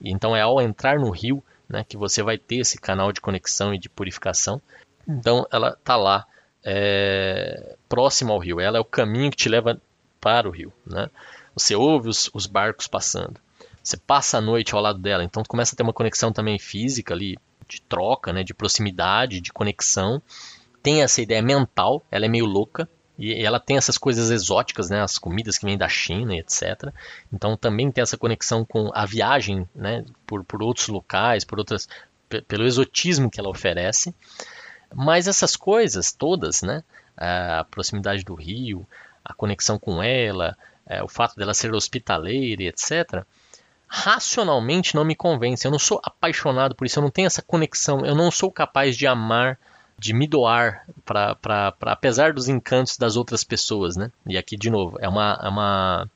[0.00, 3.74] Então é ao entrar no rio né, que você vai ter esse canal de conexão
[3.74, 4.60] e de purificação.
[5.06, 6.26] Então ela está lá
[6.66, 8.60] é, próxima ao rio.
[8.60, 9.80] Ela é o caminho que te leva
[10.20, 10.72] para o rio.
[10.84, 11.08] Né?
[11.54, 13.40] Você ouve os, os barcos passando
[13.86, 17.14] você passa a noite ao lado dela, então começa a ter uma conexão também física
[17.14, 17.38] ali,
[17.68, 20.20] de troca, né, de proximidade, de conexão.
[20.82, 22.88] Tem essa ideia mental, ela é meio louca,
[23.18, 26.92] e ela tem essas coisas exóticas, né, as comidas que vêm da China, etc.
[27.32, 31.88] Então também tem essa conexão com a viagem, né, por, por outros locais, por outras,
[32.48, 34.12] pelo exotismo que ela oferece.
[34.96, 36.82] Mas essas coisas todas, né,
[37.16, 38.86] a proximidade do rio,
[39.24, 43.24] a conexão com ela, é, o fato dela ser hospitaleira, etc
[43.86, 45.66] racionalmente não me convence.
[45.66, 48.96] Eu não sou apaixonado por isso, eu não tenho essa conexão, eu não sou capaz
[48.96, 49.58] de amar,
[49.98, 54.10] de me doar, para apesar dos encantos das outras pessoas, né?
[54.26, 56.10] E aqui, de novo, é, uma, é, uma,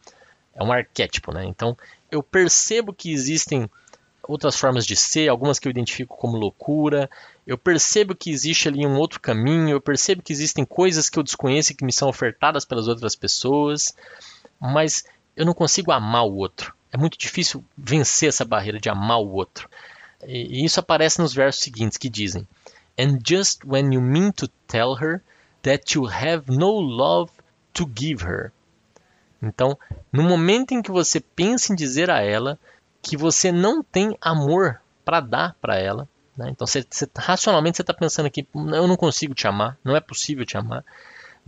[0.54, 1.44] é um arquétipo, né?
[1.46, 1.76] Então,
[2.10, 3.70] eu percebo que existem
[4.22, 7.08] outras formas de ser, algumas que eu identifico como loucura,
[7.51, 11.22] eu percebo que existe ali um outro caminho, eu percebo que existem coisas que eu
[11.24, 13.92] desconheço e que me são ofertadas pelas outras pessoas,
[14.61, 16.72] mas eu não consigo amar o outro.
[16.92, 19.68] É muito difícil vencer essa barreira de amar o outro.
[20.24, 22.46] E, isso aparece nos versos seguintes que dizem:
[22.96, 25.20] And just when you mean to tell her
[25.62, 27.32] that you have no love
[27.72, 28.53] to give her.
[29.42, 29.76] Então,
[30.12, 32.57] no momento em que você pensa em dizer a ela
[33.03, 36.48] que você não tem amor para dar para ela, né?
[36.50, 40.00] então você, você, racionalmente você está pensando aqui, eu não consigo te amar, não é
[40.00, 40.84] possível te amar.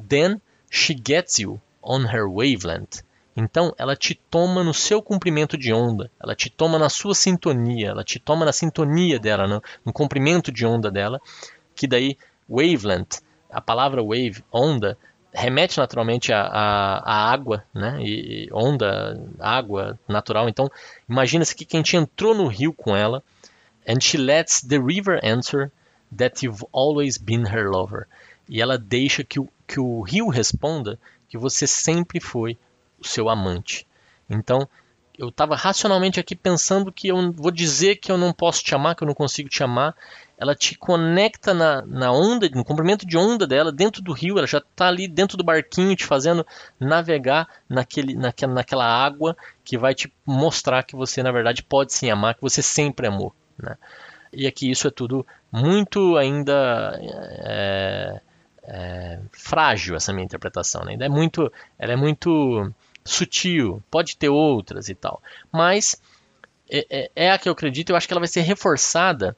[0.08, 3.02] Then she gets you on her wavelength.
[3.34, 7.88] Então, ela te toma no seu comprimento de onda, ela te toma na sua sintonia,
[7.88, 11.18] ela te toma na sintonia dela, no, no comprimento de onda dela,
[11.74, 12.18] que daí
[12.48, 14.98] wavelength, a palavra wave, onda,
[15.32, 17.98] remete naturalmente à, água, né?
[18.02, 20.48] E, onda, água natural.
[20.48, 20.70] Então,
[21.08, 23.22] imagina-se que quem te entrou no rio com ela,
[23.86, 25.70] and she lets the river answer
[26.10, 28.06] that you've always been her lover.
[28.48, 32.58] E ela deixa que o, que o rio responda que você sempre foi
[32.98, 33.86] o seu amante.
[34.28, 34.68] Então,
[35.18, 38.94] eu estava racionalmente aqui pensando que eu vou dizer que eu não posso te amar,
[38.94, 39.94] que eu não consigo te amar.
[40.38, 44.38] Ela te conecta na, na onda, no comprimento de onda dela, dentro do rio.
[44.38, 46.46] Ela já está ali dentro do barquinho, te fazendo
[46.80, 52.10] navegar naquele, naquela, naquela água que vai te mostrar que você, na verdade, pode sim
[52.10, 53.34] amar, que você sempre amou.
[53.58, 53.76] Né?
[54.32, 56.98] E aqui isso é tudo muito ainda.
[57.02, 58.20] É,
[58.64, 60.92] é, frágil essa minha interpretação, né?
[60.92, 62.72] Ainda é muito, ela é muito
[63.04, 65.20] sutil, pode ter outras e tal.
[65.50, 66.00] Mas
[66.70, 69.36] é, é, é, a que eu acredito, eu acho que ela vai ser reforçada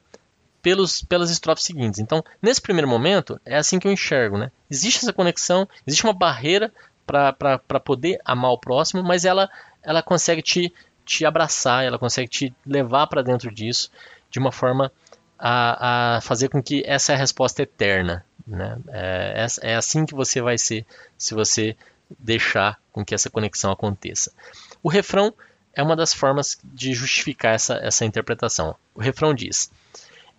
[0.61, 1.99] pelos, pelas estrofes seguintes.
[1.99, 4.37] Então, nesse primeiro momento, é assim que eu enxergo.
[4.37, 4.51] Né?
[4.69, 6.71] Existe essa conexão, existe uma barreira
[7.05, 9.49] para poder amar o próximo, mas ela,
[9.83, 10.73] ela consegue te,
[11.05, 13.91] te abraçar, ela consegue te levar para dentro disso
[14.29, 14.91] de uma forma
[15.37, 18.25] a, a, fazer com que essa é a resposta eterna.
[18.45, 18.77] Né?
[18.89, 20.85] É, é, é assim que você vai ser
[21.17, 21.75] se você
[22.19, 24.31] deixar com que essa conexão aconteça.
[24.81, 25.33] O refrão
[25.73, 28.75] é uma das formas de justificar essa, essa interpretação.
[28.93, 29.71] O refrão diz: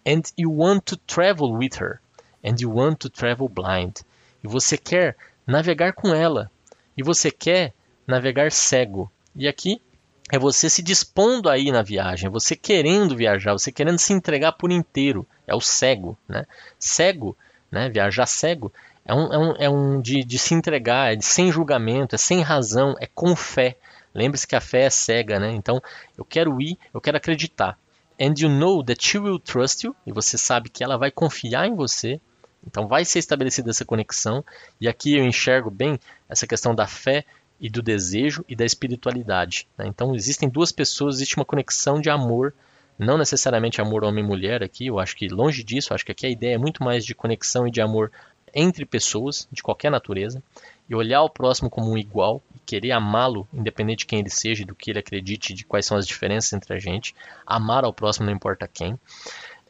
[0.06, 2.00] And you want to travel with her,
[2.44, 3.98] and you want to travel blind.
[4.42, 6.50] E você quer navegar com ela,
[6.96, 7.74] e você quer
[8.06, 9.10] navegar cego.
[9.34, 9.82] E aqui
[10.30, 14.12] é você se dispondo a ir na viagem, é você querendo viajar, você querendo se
[14.12, 15.26] entregar por inteiro.
[15.46, 16.44] É o cego, né?
[16.78, 17.36] Cego,
[17.70, 17.88] né?
[17.88, 18.72] Viajar cego
[19.04, 22.18] é um, é um, é um de, de se entregar, é de sem julgamento, é
[22.18, 23.76] sem razão, é com fé.
[24.12, 25.52] Lembre-se que a fé é cega, né?
[25.52, 25.80] Então,
[26.18, 27.78] eu quero ir, eu quero acreditar.
[28.20, 31.66] And you know that she will trust you, e você sabe que ela vai confiar
[31.66, 32.20] em você.
[32.66, 34.44] Então, vai ser estabelecida essa conexão.
[34.80, 37.24] E aqui eu enxergo bem essa questão da fé
[37.60, 39.66] e do desejo e da espiritualidade.
[39.76, 39.86] Né?
[39.86, 42.54] Então existem duas pessoas, existe uma conexão de amor,
[42.98, 46.26] não necessariamente amor homem e mulher aqui, eu acho que longe disso, acho que aqui
[46.26, 48.10] a ideia é muito mais de conexão e de amor
[48.54, 50.42] entre pessoas de qualquer natureza
[50.88, 54.64] e olhar o próximo como um igual e querer amá-lo, independente de quem ele seja,
[54.64, 58.26] do que ele acredite, de quais são as diferenças entre a gente, amar ao próximo
[58.26, 58.98] não importa quem.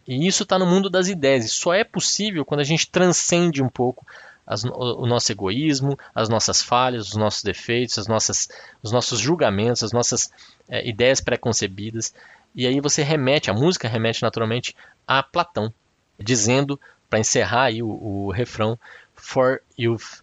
[0.06, 1.46] E isso está no mundo das ideias.
[1.46, 4.06] E só é possível quando a gente transcende um pouco
[4.46, 8.48] as, o nosso egoísmo, as nossas falhas, os nossos defeitos, as nossas,
[8.82, 10.30] os nossos julgamentos, as nossas
[10.68, 12.14] é, ideias preconcebidas.
[12.54, 14.74] E aí você remete, a música remete naturalmente
[15.06, 15.72] a Platão,
[16.18, 16.80] dizendo,
[17.10, 18.78] para encerrar aí o, o refrão,
[19.14, 20.22] For you've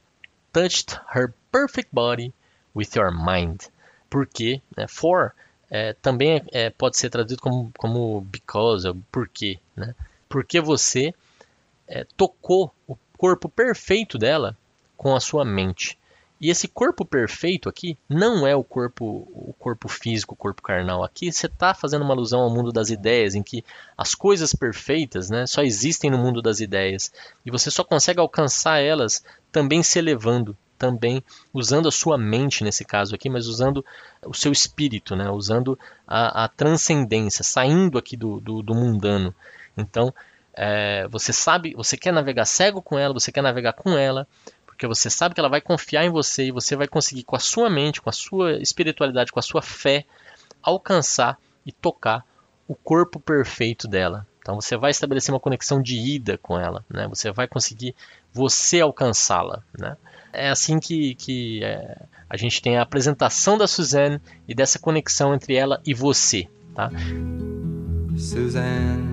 [0.54, 2.34] touched her perfect body
[2.76, 3.64] with your mind.
[4.10, 5.34] Porque, né, for
[5.70, 9.60] é, também é, pode ser traduzido como, como because, porque.
[9.76, 9.96] Né?
[10.30, 11.14] Porque você
[11.88, 14.58] é, tocou o corpo perfeito dela
[14.98, 15.98] com a sua mente.
[16.42, 21.06] E esse corpo perfeito aqui não é o corpo, o corpo físico, o corpo carnal.
[21.06, 23.64] Aqui você está fazendo uma alusão ao mundo das ideias, em que
[23.98, 27.14] as coisas perfeitas né, só existem no mundo das ideias.
[27.46, 32.84] E você só consegue alcançar elas também se elevando, também usando a sua mente nesse
[32.84, 33.86] caso aqui, mas usando
[34.26, 35.32] o seu espírito, né?
[35.32, 39.34] usando a, a transcendência, saindo aqui do, do, do mundano.
[39.78, 40.14] Então,
[40.56, 44.28] é, você sabe, você quer navegar cego com ela, você quer navegar com ela,
[44.66, 47.40] porque você sabe que ela vai confiar em você e você vai conseguir com a
[47.40, 50.06] sua mente, com a sua espiritualidade, com a sua fé,
[50.62, 52.26] alcançar e tocar
[52.68, 54.26] o corpo perfeito dela.
[54.40, 57.08] Então você vai estabelecer uma conexão de ida com ela, né?
[57.08, 57.96] Você vai conseguir
[58.34, 59.96] você alcançá-la, né?
[60.34, 61.96] é assim que, que é,
[62.30, 66.92] a gente tem a apresentação da Suzanne e dessa conexão entre ela e você, tá?
[68.18, 69.13] Suzanne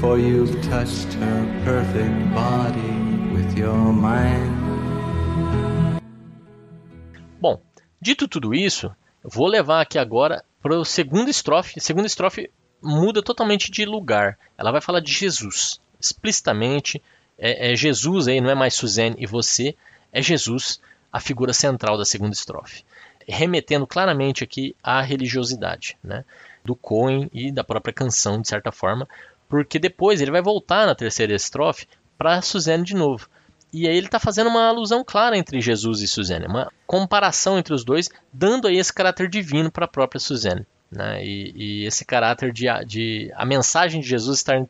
[0.00, 6.00] for you've touched her perfect body with your mind.
[7.40, 7.60] Bom,
[8.00, 11.78] dito tudo isso, vou levar aqui agora para o segundo estrofe.
[11.78, 12.50] A segunda estrofe
[12.82, 14.38] muda totalmente de lugar.
[14.58, 17.02] Ela vai falar de Jesus, explicitamente.
[17.38, 19.74] É, é Jesus aí, não é mais Suzanne e você,
[20.12, 20.80] é Jesus
[21.12, 22.84] a figura central da segunda estrofe,
[23.26, 26.24] remetendo claramente aqui à religiosidade né,
[26.64, 29.08] do Cohen e da própria canção, de certa forma,
[29.48, 31.86] porque depois ele vai voltar na terceira estrofe
[32.16, 33.28] para Suzanne de novo.
[33.72, 37.74] E aí ele está fazendo uma alusão clara entre Jesus e Suzanne, uma comparação entre
[37.74, 40.66] os dois, dando aí esse caráter divino para a própria Suzanne.
[40.90, 41.24] Né?
[41.24, 44.64] E, e, esse caráter de, de a mensagem de Jesus estar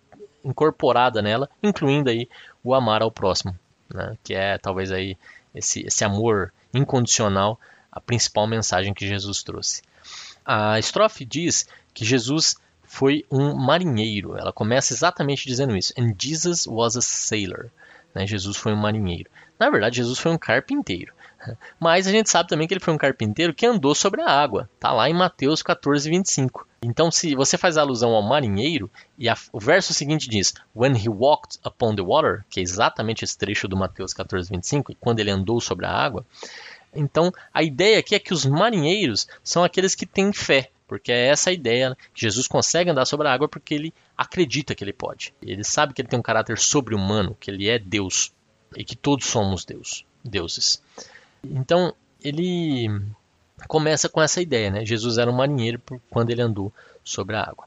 [0.45, 2.29] incorporada nela, incluindo aí
[2.65, 3.57] o amar ao próximo,
[3.93, 4.17] né?
[4.25, 5.17] que é talvez aí
[5.55, 7.61] esse, esse amor incondicional,
[7.93, 9.83] a principal mensagem que Jesus trouxe.
[10.45, 12.57] A estrofe diz que Jesus
[12.87, 14.37] foi um marinheiro.
[14.37, 15.93] Ela começa exatamente dizendo isso.
[15.99, 17.71] And Jesus was a sailor.
[18.15, 18.27] Né?
[18.27, 19.31] Jesus foi um marinheiro.
[19.59, 21.13] Na verdade, Jesus foi um carpinteiro.
[21.81, 24.69] Mas a gente sabe também que ele foi um carpinteiro que andou sobre a água.
[24.75, 26.67] Está lá em Mateus 14, 25.
[26.83, 31.09] Então, se você faz alusão ao marinheiro, e a, o verso seguinte diz: When he
[31.09, 35.21] walked upon the water, que é exatamente esse trecho do Mateus 14, 25, e quando
[35.21, 36.25] ele andou sobre a água.
[36.95, 41.29] Então, a ideia aqui é que os marinheiros são aqueles que têm fé, porque é
[41.29, 41.97] essa a ideia né?
[42.15, 45.35] que Jesus consegue andar sobre a água porque ele acredita que ele pode.
[45.43, 48.33] Ele sabe que ele tem um caráter sobre-humano, que ele é Deus
[48.77, 50.83] e que todos somos Deus, deuses.
[51.45, 52.89] Então, ele
[53.69, 54.85] começa com essa ideia, né?
[54.85, 55.81] Jesus era um marinheiro
[56.11, 56.73] quando ele andou
[57.05, 57.67] sobre a água.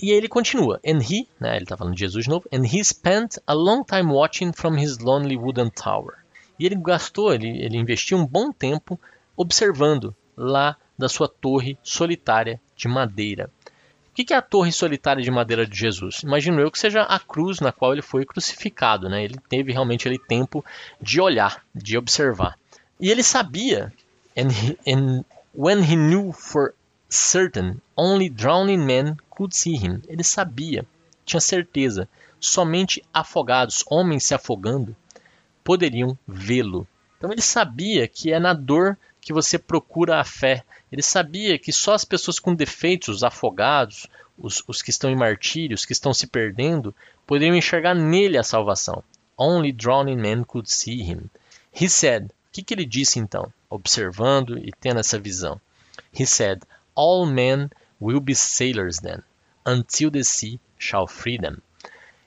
[0.00, 2.82] E ele continua, and he, né, ele está falando de Jesus de novo, and he
[2.84, 6.14] spent a long time watching from his lonely wooden tower.
[6.56, 8.98] E ele gastou, ele, ele investiu um bom tempo
[9.36, 13.50] observando lá da sua torre solitária de madeira.
[14.10, 16.24] O que é a torre solitária de madeira de Jesus?
[16.24, 19.08] Imagino eu que seja a cruz na qual ele foi crucificado.
[19.08, 19.22] Né?
[19.24, 20.64] Ele teve realmente ele tempo
[21.00, 22.58] de olhar, de observar.
[23.00, 23.92] E ele sabia,
[24.36, 25.24] and, he, and
[25.60, 26.74] When he knew for
[27.08, 30.02] certain only drowning men could see him.
[30.06, 30.86] Ele sabia,
[31.24, 34.94] tinha certeza, somente afogados, homens se afogando,
[35.64, 36.86] poderiam vê-lo.
[37.16, 38.96] Então ele sabia que é na dor
[39.28, 40.64] que você procura a fé.
[40.90, 44.06] Ele sabia que só as pessoas com defeitos, os afogados,
[44.38, 46.94] os, os que estão em martírios, que estão se perdendo,
[47.26, 49.04] poderiam enxergar nele a salvação.
[49.36, 51.28] Only drowning men could see him.
[51.78, 55.60] He said, o que, que ele disse então, observando e tendo essa visão?
[56.18, 56.62] He said,
[56.94, 57.68] All men
[58.00, 59.18] will be sailors then,
[59.66, 61.58] until the sea shall free them.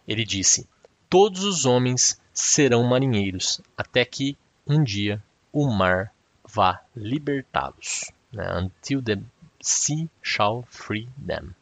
[0.07, 0.69] Ele disse,
[1.09, 4.37] todos os homens serão marinheiros, até que
[4.67, 5.19] um dia
[5.51, 6.13] o mar
[6.53, 8.11] vá libertá-los.
[8.31, 8.45] Né?
[8.59, 9.19] Until the
[9.61, 11.53] sea shall free them.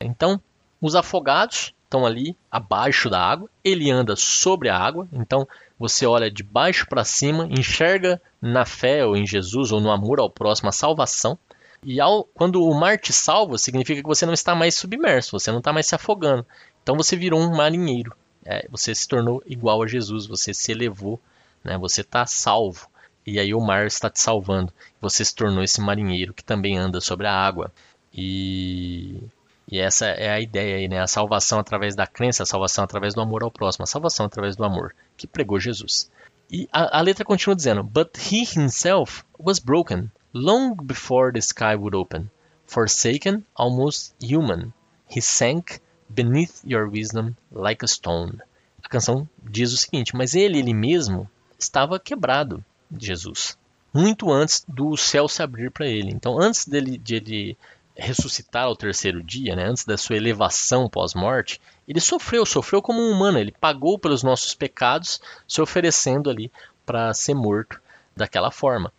[0.00, 0.40] Então,
[0.80, 5.48] os afogados estão ali abaixo da água, ele anda sobre a água, então
[5.78, 10.20] você olha de baixo para cima, enxerga na fé ou em Jesus ou no amor
[10.20, 11.38] ao próximo a salvação.
[11.82, 15.50] E ao, quando o mar te salva, significa que você não está mais submerso, você
[15.50, 16.44] não está mais se afogando.
[16.82, 18.14] Então você virou um marinheiro.
[18.44, 21.20] É, você se tornou igual a Jesus, você se elevou,
[21.62, 21.78] né?
[21.78, 22.88] você está salvo.
[23.30, 24.72] E aí o mar está te salvando.
[25.02, 27.70] Você se tornou esse marinheiro que também anda sobre a água.
[28.12, 29.22] E
[29.70, 30.98] e essa é a ideia aí, né?
[30.98, 34.56] A salvação através da crença, a salvação através do amor ao próximo, a salvação através
[34.56, 36.10] do amor que pregou Jesus.
[36.50, 41.76] E a, a letra continua dizendo: But he himself was broken long before the sky
[41.76, 42.30] would open,
[42.64, 44.72] forsaken, almost human.
[45.06, 48.40] He sank beneath your wisdom like a stone.
[48.82, 52.64] A canção diz o seguinte: Mas ele, ele mesmo, estava quebrado,
[52.96, 53.58] Jesus,
[53.92, 56.10] muito antes do céu se abrir para ele.
[56.10, 57.58] Então, antes dele, de ele
[57.96, 63.10] ressuscitar ao terceiro dia, né, antes da sua elevação pós-morte, ele sofreu, sofreu como um
[63.10, 66.52] humano, ele pagou pelos nossos pecados, se oferecendo ali
[66.86, 67.80] para ser morto
[68.16, 68.92] daquela forma.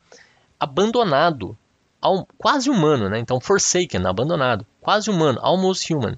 [0.59, 1.57] Abandonado,
[2.01, 3.19] ao, quase humano, né?
[3.19, 6.17] então forsaken, abandonado, quase humano, almost human.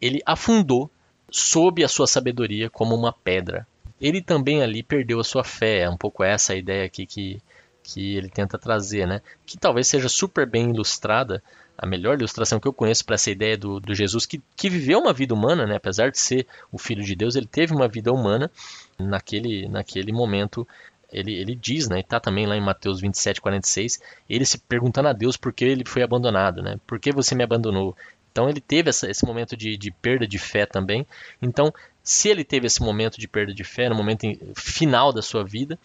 [0.00, 0.90] Ele afundou
[1.30, 3.66] sob a sua sabedoria como uma pedra.
[4.00, 7.40] Ele também ali perdeu a sua fé, é um pouco essa a ideia aqui que,
[7.82, 9.22] que ele tenta trazer, né?
[9.46, 11.42] que talvez seja super bem ilustrada
[11.78, 14.98] a melhor ilustração que eu conheço para essa ideia do, do Jesus que, que, viveu
[14.98, 15.76] uma vida humana, né?
[15.76, 18.50] apesar de ser o Filho de Deus, ele teve uma vida humana
[18.98, 20.66] naquele, naquele momento.
[21.12, 25.12] Ele, ele diz, né, está também lá em Mateus 27, 46, ele se perguntando a
[25.12, 26.80] Deus por que ele foi abandonado, né?
[26.86, 27.96] por que você me abandonou?
[28.36, 31.06] Então ele teve essa, esse momento de, de, perda de fé também.
[31.40, 31.72] Então,
[32.06, 35.76] se ele teve esse momento de perda de fé, no momento final da sua vida,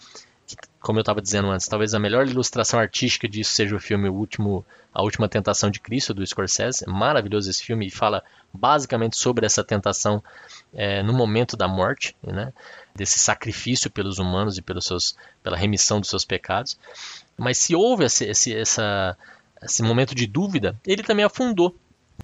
[0.80, 4.14] como eu estava dizendo antes, talvez a melhor ilustração artística disso seja o filme o
[4.14, 4.64] último,
[4.94, 6.84] A Última Tentação de Cristo, do Scorsese.
[6.88, 10.24] É maravilhoso esse filme e fala basicamente sobre essa tentação
[10.72, 12.54] é, no momento da morte, né?
[12.94, 16.78] desse sacrifício pelos humanos e pelos seus, pela remissão dos seus pecados.
[17.36, 19.18] Mas se houve esse, esse, essa,
[19.64, 21.76] esse momento de dúvida, ele também afundou.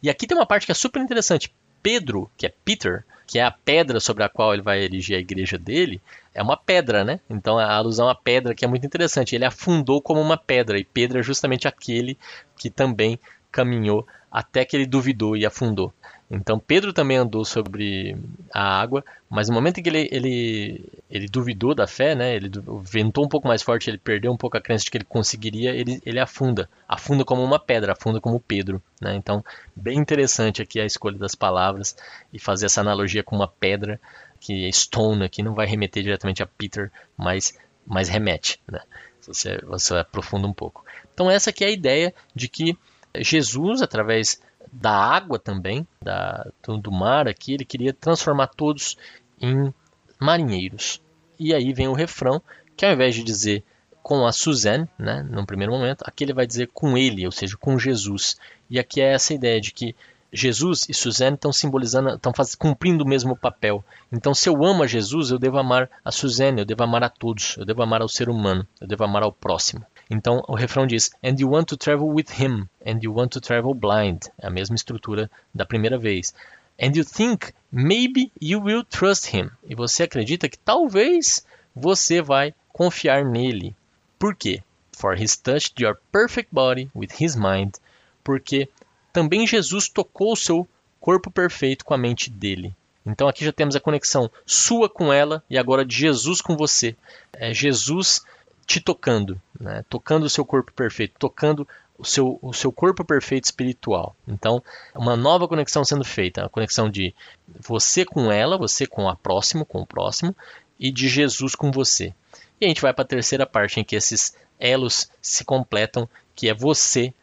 [0.03, 1.51] E aqui tem uma parte que é super interessante.
[1.87, 5.21] Pedro, que é Peter, que é a pedra sobre a qual ele vai erigir a
[5.21, 6.01] igreja dele,
[6.35, 7.21] é uma pedra, né?
[7.29, 9.33] Então a alusão à pedra que é muito interessante.
[9.33, 12.17] Ele afundou como uma pedra, e Pedro é justamente aquele
[12.57, 13.17] que também
[13.49, 15.93] caminhou até que ele duvidou e afundou.
[16.29, 18.17] Então Pedro também andou sobre
[18.53, 22.51] a água, mas no momento em que ele, ele, ele duvidou da fé, né, ele
[22.81, 25.71] ventou um pouco mais forte, ele perdeu um pouco a crença de que ele conseguiria,
[25.71, 28.81] ele, ele afunda, afunda como uma pedra, afunda como Pedro.
[29.01, 29.15] Né?
[29.15, 31.95] Então, bem interessante aqui a escolha das palavras
[32.33, 33.99] e fazer essa analogia com uma pedra,
[34.39, 38.81] que é stone aqui não vai remeter diretamente a Peter, mas, mas remete, né?
[39.21, 40.85] você, você aprofunda um pouco.
[41.13, 42.77] Então essa aqui é a ideia de que
[43.15, 44.41] Jesus, através
[44.71, 46.47] da água também, da,
[46.81, 48.97] do mar aqui, ele queria transformar todos
[49.39, 49.73] em
[50.19, 51.01] marinheiros.
[51.39, 52.41] E aí vem o refrão,
[52.75, 53.63] que ao invés de dizer
[54.01, 57.57] com a Suzanne, né, no primeiro momento, aqui ele vai dizer com ele, ou seja,
[57.57, 58.37] com Jesus.
[58.69, 59.95] E aqui é essa ideia de que
[60.31, 63.83] Jesus e Suzanne estão simbolizando, estão cumprindo o mesmo papel.
[64.11, 67.09] Então, se eu amo a Jesus, eu devo amar a Suzanne, eu devo amar a
[67.09, 69.85] todos, eu devo amar ao ser humano, eu devo amar ao próximo.
[70.09, 73.41] Então o refrão diz: And you want to travel with him, and you want to
[73.41, 74.27] travel blind.
[74.37, 76.33] É a mesma estrutura da primeira vez.
[76.79, 79.49] And you think maybe you will trust him.
[79.67, 81.45] E você acredita que talvez
[81.75, 83.75] você vai confiar nele.
[84.19, 84.61] Por quê?
[84.93, 87.75] For he's touched your perfect body with his mind.
[88.23, 88.69] Porque
[89.11, 90.67] também Jesus tocou o seu
[90.99, 92.73] corpo perfeito com a mente dele.
[93.05, 96.95] Então aqui já temos a conexão sua com ela e agora de Jesus com você.
[97.33, 98.21] É Jesus
[98.67, 99.83] te tocando, né?
[99.89, 101.65] tocando o seu corpo perfeito, tocando
[101.97, 104.13] o seu, o seu corpo perfeito espiritual.
[104.27, 104.61] Então,
[104.93, 107.15] uma nova conexão sendo feita, a conexão de
[107.61, 110.35] você com ela, você com a próximo, com o próximo,
[110.77, 112.13] e de Jesus com você.
[112.59, 116.49] E a gente vai para a terceira parte, em que esses elos se completam, que
[116.49, 117.13] é você,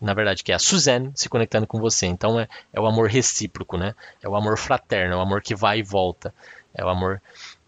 [0.00, 2.06] na verdade, que é a Suzanne se conectando com você.
[2.06, 3.94] Então é, é o amor recíproco, né?
[4.22, 6.32] É o amor fraterno, é o amor que vai e volta,
[6.72, 7.20] é o amor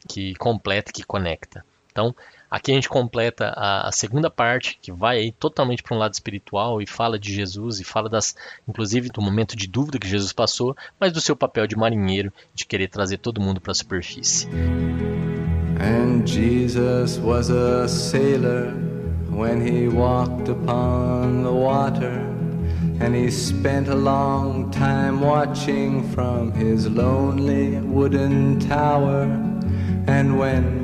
[0.08, 1.64] que completa, que conecta.
[1.90, 2.14] Então,
[2.54, 6.14] aqui a gente completa a, a segunda parte, que vai aí totalmente para um lado
[6.14, 8.36] espiritual e fala de Jesus e fala das,
[8.68, 12.64] inclusive, do momento de dúvida que Jesus passou, mas do seu papel de marinheiro, de
[12.64, 14.48] querer trazer todo mundo para a superfície.
[15.80, 18.72] And Jesus was a sailor
[19.30, 22.22] when he walked upon the water.
[23.00, 29.24] And he spent a long time watching from his lonely wooden tower.
[30.06, 30.83] And when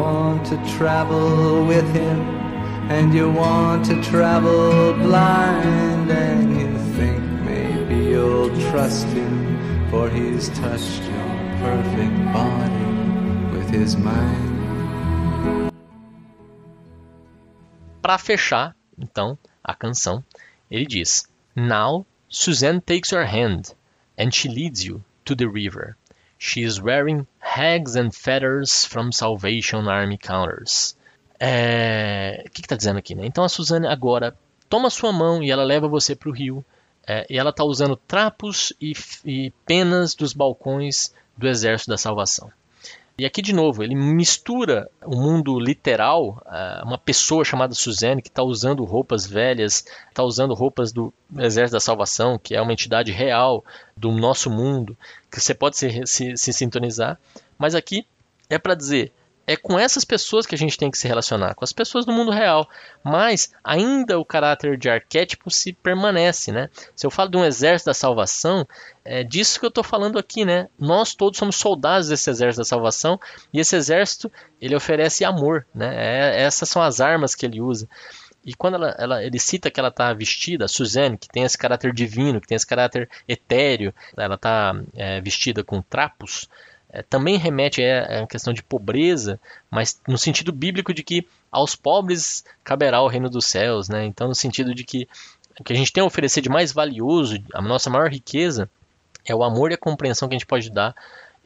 [0.00, 2.18] Want to travel with him,
[2.96, 7.20] and you want to travel blind, and you think
[7.52, 9.34] maybe you'll trust him,
[9.90, 11.30] for he's touched your
[11.64, 12.88] perfect body
[13.52, 14.50] with his mind.
[18.02, 20.24] Para fechar, então, a canção,
[20.70, 23.74] ele diz: Now Suzanne takes your hand
[24.16, 25.96] and she leads you to the river.
[26.42, 30.96] She is wearing hags and feathers from Salvation Army counters.
[31.38, 32.44] É...
[32.46, 33.14] O que está dizendo aqui?
[33.14, 33.26] Né?
[33.26, 34.34] Então a Suzanne agora
[34.66, 36.64] toma sua mão e ela leva você para o rio.
[37.06, 42.50] É, e ela está usando trapos e, e penas dos balcões do Exército da Salvação.
[43.18, 46.42] E aqui de novo, ele mistura o mundo literal,
[46.82, 51.80] uma pessoa chamada Suzanne que está usando roupas velhas, está usando roupas do Exército da
[51.80, 53.62] Salvação, que é uma entidade real
[53.94, 54.96] do nosso mundo,
[55.30, 57.18] que você pode se, se, se sintonizar.
[57.58, 58.06] Mas aqui
[58.48, 59.12] é para dizer,
[59.50, 62.12] é com essas pessoas que a gente tem que se relacionar, com as pessoas do
[62.12, 62.68] mundo real.
[63.02, 66.68] Mas ainda o caráter de arquétipo se permanece, né?
[66.94, 68.64] Se eu falo de um exército da salvação,
[69.04, 70.68] é disso que eu estou falando aqui, né?
[70.78, 73.18] Nós todos somos soldados desse exército da salvação
[73.52, 75.96] e esse exército ele oferece amor, né?
[75.96, 77.88] É, essas são as armas que ele usa.
[78.44, 81.92] E quando ela, ela, ele cita que ela está vestida, Suzanne, que tem esse caráter
[81.92, 86.48] divino, que tem esse caráter etéreo, ela está é, vestida com trapos,
[86.92, 89.38] é, também remete a, a questão de pobreza,
[89.70, 94.04] mas no sentido bíblico de que aos pobres caberá o reino dos céus, né?
[94.04, 95.08] Então, no sentido de que
[95.58, 98.70] o que a gente tem a oferecer de mais valioso, a nossa maior riqueza,
[99.24, 100.94] é o amor e a compreensão que a gente pode dar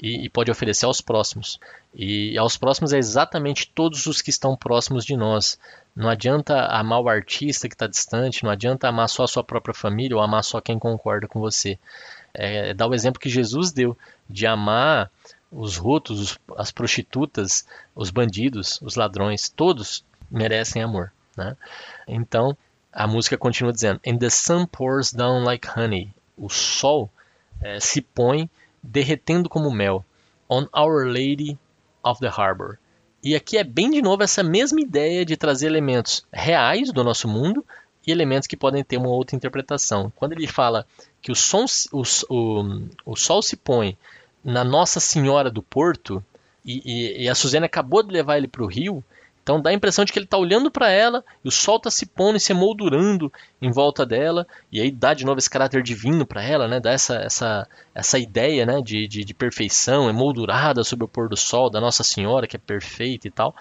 [0.00, 1.58] e, e, pode oferecer aos próximos.
[1.94, 5.58] E aos próximos é exatamente todos os que estão próximos de nós.
[5.94, 9.74] Não adianta amar o artista que está distante, não adianta amar só a sua própria
[9.74, 11.78] família ou amar só quem concorda com você.
[12.32, 13.96] É, dar o exemplo que Jesus deu
[14.28, 15.10] de amar
[15.50, 17.64] os rotos, as prostitutas,
[17.94, 21.12] os bandidos, os ladrões, todos merecem amor.
[21.36, 21.56] Né?
[22.08, 22.56] Então,
[22.92, 26.12] a música continua dizendo: And the sun pours down like honey.
[26.36, 27.08] O sol
[27.60, 28.50] é, se põe
[28.84, 30.04] derretendo como mel.
[30.48, 31.58] On Our Lady
[32.02, 32.78] of the Harbor.
[33.22, 37.26] E aqui é bem de novo essa mesma ideia de trazer elementos reais do nosso
[37.26, 37.64] mundo
[38.06, 40.12] e elementos que podem ter uma outra interpretação.
[40.14, 40.86] Quando ele fala
[41.22, 43.96] que o, som, o, o, o sol se põe
[44.44, 46.22] na Nossa Senhora do Porto,
[46.62, 49.02] e, e, e a Suzane acabou de levar ele para o rio,
[49.44, 51.90] então dá a impressão de que ele está olhando para ela e o sol está
[51.90, 53.30] se pondo e se emoldurando
[53.60, 56.80] em volta dela, e aí dá de novo esse caráter divino para ela, né?
[56.80, 58.80] dá essa, essa, essa ideia né?
[58.80, 62.58] de, de, de perfeição emoldurada sob o pôr do sol da Nossa Senhora, que é
[62.58, 63.54] perfeita e tal.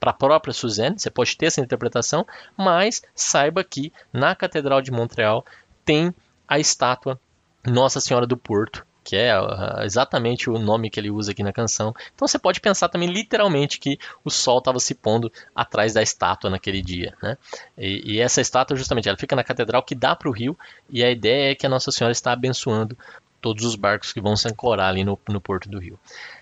[0.00, 2.26] Para a própria Suzanne, você pode ter essa interpretação,
[2.56, 5.44] mas saiba que na Catedral de Montreal
[5.84, 6.14] tem
[6.46, 7.20] a estátua
[7.66, 11.50] Nossa Senhora do Porto, que é uh, exatamente o nome que ele usa aqui na
[11.50, 11.94] canção.
[12.14, 16.50] Então você pode pensar também literalmente que o sol estava se pondo atrás da estátua
[16.50, 17.14] naquele dia.
[17.22, 17.38] Né?
[17.78, 20.58] E, e essa estátua, justamente, ela fica na catedral que dá para o rio,
[20.90, 22.98] e a ideia é que a Nossa Senhora está abençoando
[23.40, 25.98] todos os barcos que vão se ancorar ali no, no porto do rio.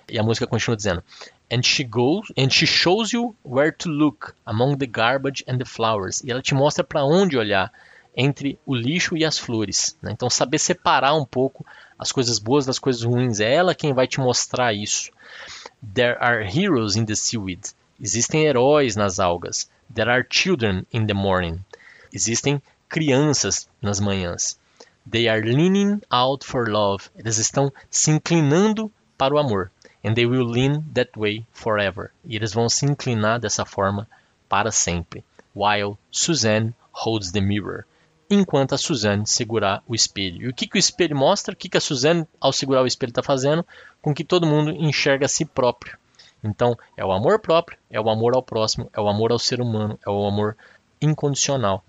[0.09, 1.05] E a música continua dizendo:
[1.49, 5.65] And she goes and she shows you where to look among the garbage and the
[5.65, 6.21] flowers.
[6.25, 7.71] E ela te mostra para onde olhar
[8.17, 9.97] entre o lixo e as flores.
[10.01, 10.11] Né?
[10.13, 11.67] Então saber separar um pouco
[11.99, 13.41] as coisas boas das coisas ruins.
[13.41, 15.11] É ela quem vai te mostrar isso.
[15.95, 17.61] There are heroes in the seaweed.
[18.01, 19.71] Existem heróis nas algas.
[19.95, 21.61] There are children in the morning.
[22.13, 24.59] Existem crianças nas manhãs.
[25.09, 27.11] They are leaning out for love.
[27.17, 29.71] Eles estão se inclinando para o amor.
[30.03, 32.11] And they will lean that way forever.
[32.25, 34.09] E eles vão se inclinar dessa forma
[34.49, 35.25] para sempre.
[35.55, 37.87] While Suzanne holds the mirror.
[38.29, 40.43] Enquanto a Suzanne segurar o espelho.
[40.43, 41.55] E o que, que o espelho mostra?
[41.55, 43.65] O que, que a Suzanne, ao segurar o espelho, está fazendo?
[44.03, 45.97] Com que todo mundo enxerga a si próprio.
[46.43, 49.61] Então, é o amor próprio, é o amor ao próximo, é o amor ao ser
[49.61, 50.57] humano, é o amor
[51.01, 51.85] incondicional.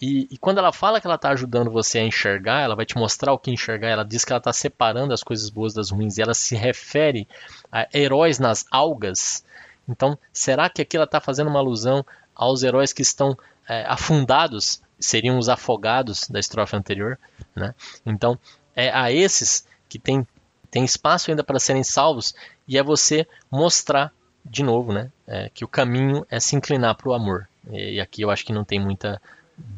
[0.00, 2.96] E, e, quando ela fala que ela está ajudando você a enxergar, ela vai te
[2.96, 3.88] mostrar o que enxergar.
[3.88, 6.18] Ela diz que ela está separando as coisas boas das ruins.
[6.18, 7.26] Ela se refere
[7.72, 9.44] a heróis nas algas.
[9.88, 13.36] Então, será que aqui ela está fazendo uma alusão aos heróis que estão
[13.68, 14.82] é, afundados?
[14.98, 17.18] Seriam os afogados da estrofe anterior.
[17.54, 17.74] Né?
[18.04, 18.38] Então,
[18.74, 20.26] é a esses que tem,
[20.70, 22.34] tem espaço ainda para serem salvos.
[22.66, 24.12] E é você mostrar
[24.44, 27.48] de novo né, é, que o caminho é se inclinar para o amor.
[27.70, 29.20] E aqui eu acho que não tem muita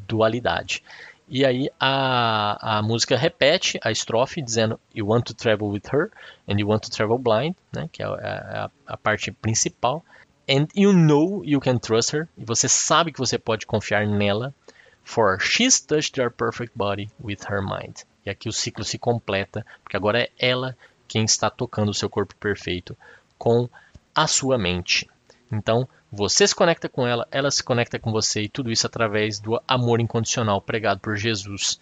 [0.06, 0.82] dualidade.
[1.28, 6.10] E aí a, a música repete a estrofe dizendo You want to travel with her
[6.48, 8.12] and you want to travel blind, né, que é a,
[8.64, 10.04] a, a parte principal.
[10.48, 12.28] And you know you can trust her.
[12.36, 14.54] E você sabe que você pode confiar nela.
[15.08, 18.04] For she's touched your perfect body with her mind.
[18.26, 20.76] E aqui o ciclo se completa, porque agora é ela
[21.08, 22.94] quem está tocando o seu corpo perfeito
[23.38, 23.70] com
[24.14, 25.08] a sua mente.
[25.50, 29.40] Então, você se conecta com ela, ela se conecta com você e tudo isso através
[29.40, 31.80] do amor incondicional pregado por Jesus.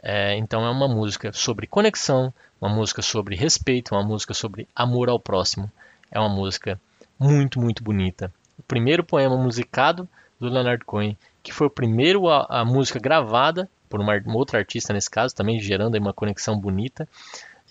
[0.00, 5.08] É, então é uma música sobre conexão, uma música sobre respeito, uma música sobre amor
[5.08, 5.68] ao próximo.
[6.12, 6.80] É uma música
[7.18, 8.32] muito, muito bonita.
[8.56, 10.08] O primeiro poema musicado
[10.38, 14.58] do Leonard Cohen, que foi o primeiro a, a música gravada por uma, uma, outra
[14.58, 17.08] artista nesse caso, também gerando uma conexão bonita,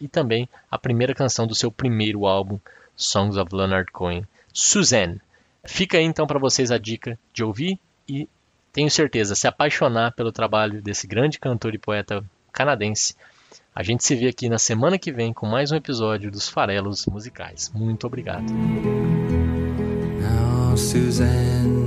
[0.01, 2.59] e também a primeira canção do seu primeiro álbum,
[2.95, 5.21] Songs of Leonard Cohen, Suzanne.
[5.63, 8.27] Fica aí então para vocês a dica de ouvir e
[8.71, 13.15] tenho certeza se apaixonar pelo trabalho desse grande cantor e poeta canadense.
[13.73, 17.05] A gente se vê aqui na semana que vem com mais um episódio dos Farelos
[17.05, 17.71] Musicais.
[17.73, 18.51] Muito obrigado.
[20.21, 21.86] Now Suzanne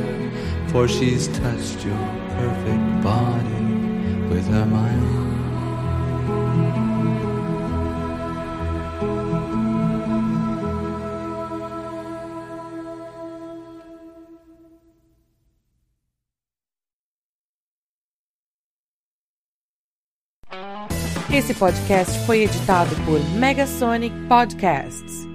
[0.71, 1.97] for she's touched your
[2.37, 3.63] perfect body
[4.29, 5.21] with her mind.
[21.33, 25.30] Esse podcast foi editado por Megasonic Podcasts.